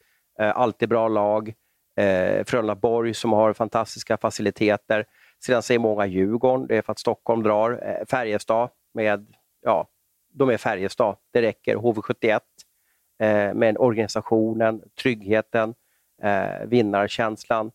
[0.41, 1.55] Eh, alltid bra lag.
[1.97, 5.05] Eh, Frölunda Borg som har fantastiska faciliteter.
[5.45, 7.71] Sedan säger många Djurgården, det är för att Stockholm drar.
[7.83, 9.27] Eh, Färjestad med,
[9.63, 9.89] ja,
[10.33, 11.77] de är Färjestad, det räcker.
[11.77, 12.41] HV71
[13.21, 15.75] eh, med organisationen, tryggheten,
[16.23, 17.71] eh, vinnarkänslan.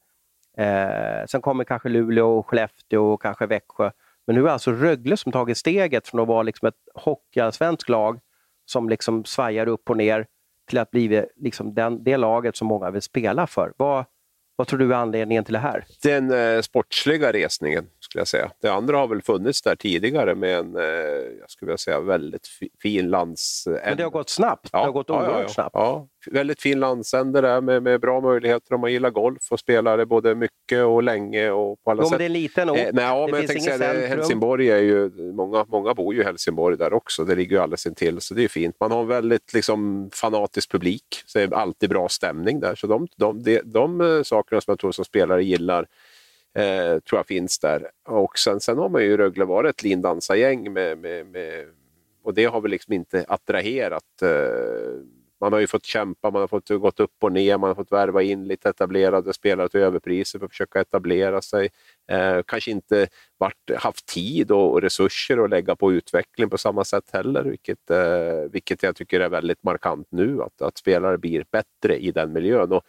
[0.58, 3.92] Eh, sen kommer kanske Luleå, och Skellefteå och kanske Växjö.
[4.28, 8.20] Men nu är alltså Rögle som tagit steget från att vara liksom ett hockeyallsvenskt lag
[8.66, 10.26] som liksom svajar upp och ner
[10.70, 13.74] till att bli liksom den, det laget som många vill spela för.
[13.78, 14.06] Vad,
[14.56, 15.86] vad tror du är anledningen till det här?
[16.04, 18.52] Den eh, sportsliga resningen, skulle jag säga.
[18.62, 20.84] Det andra har väl funnits där tidigare med en, eh,
[21.40, 22.48] jag skulle vilja säga, väldigt
[22.82, 23.82] fin landsände.
[23.86, 24.70] Men det har gått snabbt?
[24.72, 25.76] Ja, det har gått oerhört ja, ja, snabbt?
[25.76, 29.98] Ja, väldigt fin landsände där med, med bra möjligheter om man gillar golf och spelar
[29.98, 32.12] det både mycket och länge och på alla jo, sätt.
[32.12, 32.78] men det är en liten ort.
[32.78, 36.22] Eh, nej, ja, det men finns jag säga, Helsingborg är ju, många, många bor ju
[36.22, 37.26] i Helsingborg där också.
[37.26, 38.76] Det ligger ju alldeles intill, så det är fint.
[38.80, 42.76] Man har en väldigt liksom, fanatisk publik, så det är alltid bra stämning där.
[42.76, 45.88] Så de, de, de, de, de sakerna som jag tror som spelare gillar
[46.56, 47.90] eh, tror jag finns där.
[48.08, 51.66] Och sen, sen har man ju i Rögle varit ett lindansargäng med, med, med,
[52.24, 54.30] och det har väl liksom inte attraherat eh,
[55.42, 57.92] man har ju fått kämpa, man har fått gått upp och ner, man har fått
[57.92, 61.70] värva in lite etablerade spelare till överpriser för att försöka etablera sig.
[62.12, 63.08] Eh, kanske inte
[63.38, 67.90] varit, haft tid och, och, resurser att lägga på utveckling på samma sätt heller, vilket,
[67.90, 72.34] eh, vilket jag tycker är väldigt markant nu, att, att spelare blir bättre i den
[72.34, 72.72] miljön.
[72.72, 72.84] Och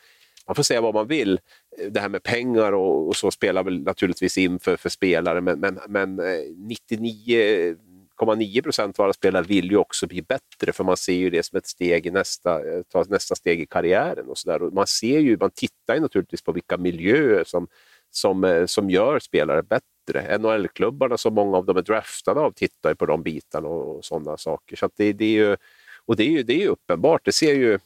[0.47, 1.41] man får säga vad man vill.
[1.89, 5.61] Det här med pengar och, och så spelar väl naturligtvis in för, för spelare, men,
[5.61, 7.77] men, men eh, 99
[8.21, 11.43] 0,9 procent av alla spelare vill ju också bli bättre för man ser ju det
[11.43, 14.29] som ett steg i nästa, eh, ta nästa steg i karriären.
[14.29, 14.63] och, så där.
[14.63, 17.69] och Man ser ju, man tittar ju naturligtvis på vilka miljöer som,
[18.11, 20.39] som, eh, som gör spelare bättre.
[20.39, 24.05] NHL-klubbarna som många av dem är draftade av tittar ju på de bitarna och, och
[24.05, 24.77] sådana saker.
[24.77, 25.57] Så det, det, är ju,
[26.07, 27.79] och det är ju det är uppenbart, det ser ju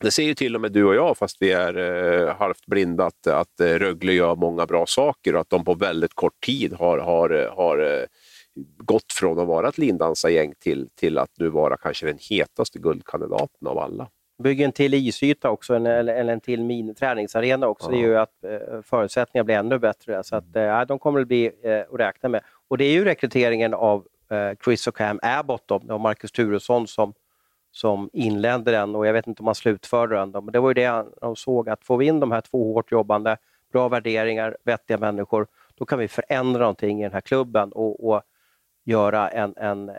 [0.00, 3.06] det ser ju till och med du och jag, fast vi är eh, halvt blinda,
[3.06, 6.72] att, att eh, Rögle gör många bra saker och att de på väldigt kort tid
[6.72, 8.04] har, har, har eh,
[8.76, 13.68] gått från att vara ett lindansargäng till, till att nu vara kanske den hetaste guldkandidaten
[13.68, 14.08] av alla.
[14.42, 17.92] Bygger en till isyta också, en, eller en till miniträningsarena också.
[17.92, 17.96] Ja.
[17.96, 20.24] Det gör att eh, förutsättningarna blir ännu bättre.
[20.24, 22.40] Så att, eh, de kommer att bli eh, att räkna med.
[22.68, 27.14] Och det är ju rekryteringen av eh, Chris och Cam Abbott och Marcus Turesson som,
[27.70, 30.32] som inledde den och jag vet inte om han slutförde den.
[30.32, 32.74] Då, men det var ju det de såg, att får vi in de här två
[32.74, 33.36] hårt jobbande,
[33.72, 37.72] bra värderingar, vettiga människor, då kan vi förändra någonting i den här klubben.
[37.72, 38.22] och, och
[38.86, 39.94] göra en, en eh,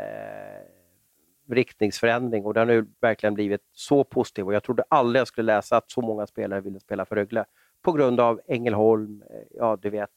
[1.49, 2.45] riktningsförändring.
[2.45, 5.91] Och den har verkligen blivit så positiv och jag trodde aldrig jag skulle läsa att
[5.91, 7.45] så många spelare ville spela för Rögle.
[7.81, 10.09] På grund av Ängelholm, eh, ja du vet,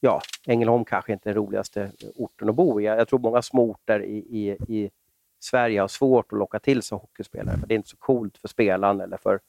[0.00, 2.84] ja, Ängelholm kanske inte är den roligaste orten att bo i.
[2.84, 4.90] Jag tror många små orter i, i, i
[5.40, 8.48] Sverige har svårt att locka till sig hockeyspelare, för det är inte så coolt för
[8.48, 9.40] spelaren eller för,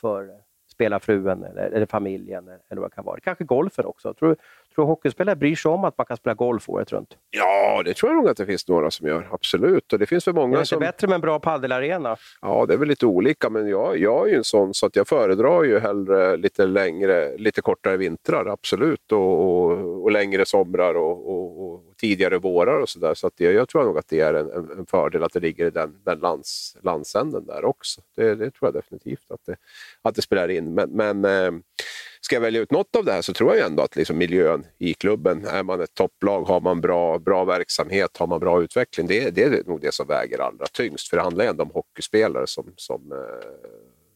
[0.00, 0.43] för
[0.74, 3.20] spelarfrun eller, eller familjen eller vad det kan vara.
[3.20, 4.14] Kanske golfen också.
[4.14, 4.36] Tror,
[4.74, 7.16] tror hockeyspelare bryr sig om att man kan spela golf året runt?
[7.30, 9.28] Ja, det tror jag nog att det finns några som gör.
[9.30, 9.92] Absolut.
[9.92, 10.80] Och det finns väl många är det som...
[10.80, 12.16] bättre med en bra paddelarena?
[12.42, 14.96] Ja, det är väl lite olika, men jag, jag är ju en sån så att
[14.96, 20.94] jag föredrar ju hellre lite längre, lite kortare vintrar, absolut, och, och, och längre somrar
[20.94, 23.14] och, och, tidigare vårar och sådär.
[23.14, 25.66] Så att det, jag tror nog att det är en, en, fördel att det ligger
[25.66, 28.00] i den, den lands, landsänden där också.
[28.16, 29.56] Det, det, tror jag definitivt att det,
[30.02, 30.74] att det spelar in.
[30.74, 31.52] Men, men eh,
[32.20, 34.66] ska jag välja ut något av det här så tror jag ändå att liksom miljön
[34.78, 39.06] i klubben, är man ett topplag, har man bra, bra verksamhet, har man bra utveckling,
[39.06, 41.08] det, det är nog det som väger allra tyngst.
[41.08, 43.18] För det handlar ju ändå om hockeyspelare som, som, eh,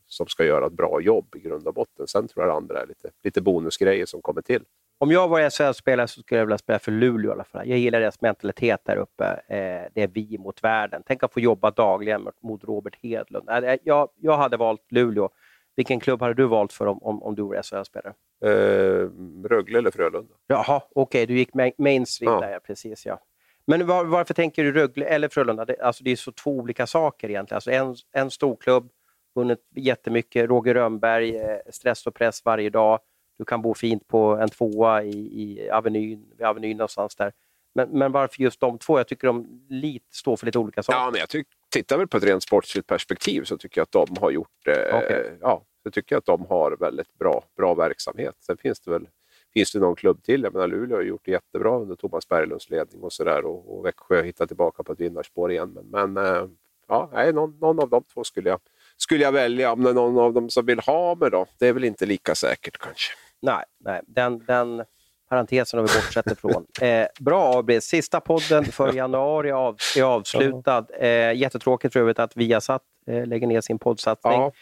[0.06, 2.06] som ska göra ett bra jobb i grund och botten.
[2.06, 4.62] Sen tror jag det andra är lite, lite bonusgrejer som kommer till.
[5.00, 7.68] Om jag var SHL-spelare så skulle jag vilja spela för Luleå i alla fall.
[7.68, 9.24] Jag gillar deras mentalitet där uppe.
[9.24, 11.02] Eh, det är vi mot världen.
[11.06, 13.48] Tänk att få jobba dagligen mot Robert Hedlund.
[13.82, 15.28] Jag, jag hade valt Luleå.
[15.76, 18.14] Vilken klubb hade du valt för om, om, om du var SHL-spelare?
[18.44, 19.10] Eh,
[19.48, 20.34] Rögle eller Frölunda.
[20.46, 22.40] Jaha, okej, okay, du gick mainstream ja.
[22.40, 23.06] där, ja, precis.
[23.06, 23.20] Ja.
[23.66, 25.64] Men var, varför tänker du Rögle eller Frölunda?
[25.64, 27.56] Det, alltså, det är så två olika saker egentligen.
[27.56, 28.88] Alltså en, en storklubb,
[29.34, 33.00] vunnit jättemycket, Roger Rönnberg, eh, stress och press varje dag.
[33.38, 37.32] Du kan bo fint på en tvåa i, i Avenyn, vid Avenyn någonstans där.
[37.74, 38.98] Men, men varför just de två?
[38.98, 40.98] Jag tycker de lite, står för lite olika saker.
[40.98, 44.08] Ja, men jag tycker, tittar väl på ett rent sportsligt perspektiv så tycker jag att
[44.08, 45.24] de har gjort eh, okay.
[45.40, 48.34] ja, så tycker jag att de har väldigt bra, bra verksamhet.
[48.40, 49.06] Sen finns det väl
[49.52, 50.42] finns det någon klubb till.
[50.42, 53.86] Jag menar, Luleå har gjort det jättebra under Thomas Berglunds ledning och sådär och, och
[53.86, 55.78] Växjö hittar tillbaka på ett vinnarspår igen.
[55.90, 56.48] Men, men eh,
[56.88, 58.60] ja, nej, någon, någon, av de två skulle jag,
[58.96, 61.46] skulle jag välja om det är någon av dem som vill ha mig då.
[61.58, 63.12] Det är väl inte lika säkert kanske.
[63.42, 64.00] Nej, nej.
[64.06, 64.84] Den, den
[65.28, 66.66] parentesen har vi bortsett ifrån.
[66.82, 70.86] Eh, bra AB, sista podden för januari av, är avslutad.
[71.00, 74.32] Eh, jättetråkigt för övrigt att Viasat eh, lägger ner sin poddsatsning.
[74.32, 74.52] Ja.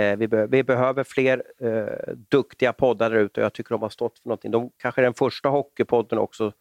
[0.00, 3.82] Eh, vi, be vi, behöver fler eh, duktiga poddar där ute och jag tycker de
[3.82, 4.50] har stått för någonting.
[4.50, 6.52] De kanske är den första hockeypodden också.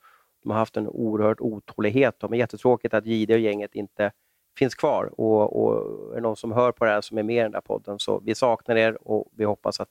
[0.43, 2.23] De har haft en oerhörd otålighet.
[2.23, 4.11] Är jättetråkigt att Jihde och gänget inte
[4.57, 5.09] finns kvar.
[5.17, 7.51] Och, och är det någon som hör på det här som är med i den
[7.51, 9.89] där podden så vi saknar er och vi hoppas att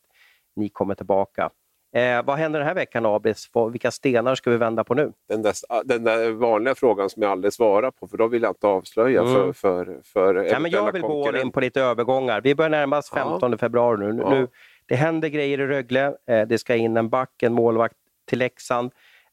[0.57, 1.51] ni kommer tillbaka.
[1.97, 3.51] Eh, vad händer den här veckan, Abis?
[3.73, 5.13] Vilka stenar ska vi vända på nu?
[5.29, 8.51] Den där, den där vanliga frågan som jag aldrig svarar på, för då vill jag
[8.51, 9.35] inte avslöja mm.
[9.35, 12.41] för, för, för ja, men Jag vill gå in på lite övergångar.
[12.41, 13.59] Vi börjar närma oss 15 ja.
[13.59, 14.23] februari nu.
[14.23, 14.31] Ja.
[14.31, 14.49] nu.
[14.87, 16.15] Det händer grejer i Rögle.
[16.27, 17.97] Eh, det ska in en back, en målvakt
[18.29, 18.91] till Leksand.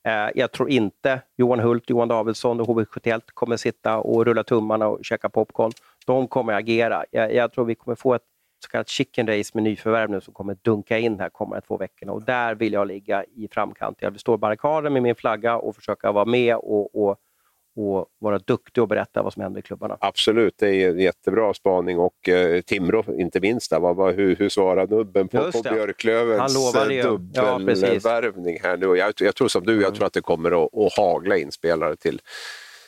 [0.08, 4.88] Eh, jag tror inte Johan Hult, Johan Davidsson och HV71 kommer sitta och rulla tummarna
[4.88, 5.72] och käka popcorn.
[6.06, 7.06] De kommer agera.
[7.12, 8.33] Jag, jag tror vi kommer få ett
[8.64, 12.12] så kallat chicken race med nyförvärv nu som kommer dunka in här kommande två veckorna
[12.12, 13.98] och där vill jag ligga i framkant.
[14.00, 17.18] Jag vill stå i barrikaden med min flagga och försöka vara med och, och,
[17.76, 19.98] och vara duktig och berätta vad som händer i klubbarna.
[20.00, 23.70] Absolut, det är en jättebra spaning och eh, Timrå inte minst.
[23.70, 26.74] Där, vad, vad, hur, hur svarar nubben på, på Björklövens
[27.34, 28.86] dubbelvärvning ja, här nu?
[28.86, 29.94] Jag, jag, tror som du, jag mm.
[29.94, 32.22] tror att det kommer att, att hagla in spelare till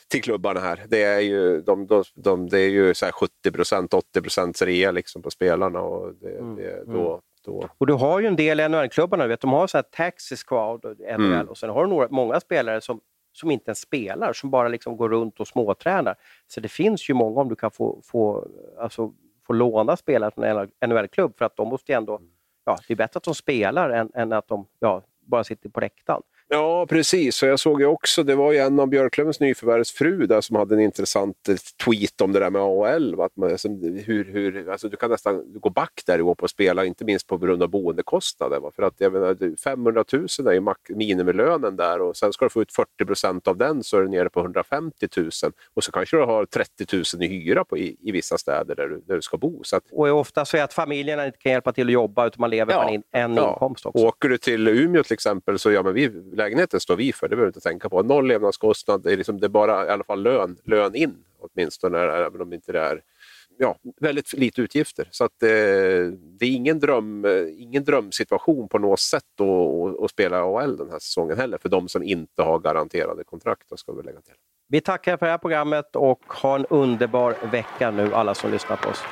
[0.08, 0.86] till klubbarna här.
[0.88, 4.92] Det är ju, de, de, de det är ju så 70 procent, 80 procent rea
[4.92, 5.82] liksom på spelarna.
[5.82, 6.56] Och, det, mm.
[6.56, 7.22] det, då, mm.
[7.46, 7.70] då...
[7.78, 11.48] och du har ju en del NHL-klubbarna, de har så här squad och NHL mm.
[11.48, 13.02] och sen har du några, många spelare som,
[13.34, 16.16] som inte ens spelar, som bara liksom går runt och småtränar.
[16.48, 18.48] Så det finns ju många om du kan få, få,
[18.80, 19.14] alltså,
[19.48, 22.22] få låna spelare från en NHL-klubb för att de måste ändå,
[22.66, 25.80] ja, det är bättre att de spelar än, än att de ja, bara sitter på
[25.80, 26.22] läktaren.
[26.48, 27.44] Ja, precis.
[27.44, 30.76] Och jag såg ju också, det var ju en av Björklövens nyförvärvsfru där som hade
[30.76, 33.22] en intressant eh, tweet om det där med AHL.
[33.22, 33.68] Att man, alltså,
[34.06, 37.06] hur, hur, alltså, du kan nästan gå back där och gå på att spela, inte
[37.06, 38.60] minst på grund av boendekostnader.
[38.60, 38.72] Va?
[38.76, 42.62] För att jag menar, 500 000 är ju minimilönen där och sen ska du få
[42.62, 45.30] ut 40 procent av den så är du nere på 150 000.
[45.74, 46.86] Och så kanske du har 30
[47.16, 49.64] 000 i hyra på, i, i vissa städer där du, där du ska bo.
[49.64, 52.42] Så att, och ofta så är att familjerna inte kan hjälpa till att jobba utan
[52.42, 53.50] man lever ja, på en, en ja.
[53.50, 54.06] inkomst också.
[54.06, 57.36] Åker du till Umeå till exempel så ja, men vi lägenheten står vi för, det
[57.36, 58.04] behöver du inte tänka på.
[58.04, 62.00] Noll levnadskostnad, det är, liksom, det är bara i alla fall lön, lön in åtminstone,
[62.00, 63.02] även om inte det är
[63.58, 65.08] ja, väldigt lite utgifter.
[65.12, 65.50] Så att, eh,
[66.40, 69.24] det är ingen, dröm, eh, ingen drömsituation på något sätt
[70.04, 73.80] att spela AHL den här säsongen heller, för de som inte har garanterade kontrakt.
[73.80, 74.34] Ska vi, lägga till.
[74.68, 78.76] vi tackar för det här programmet och ha en underbar vecka nu alla som lyssnar
[78.76, 79.04] på oss.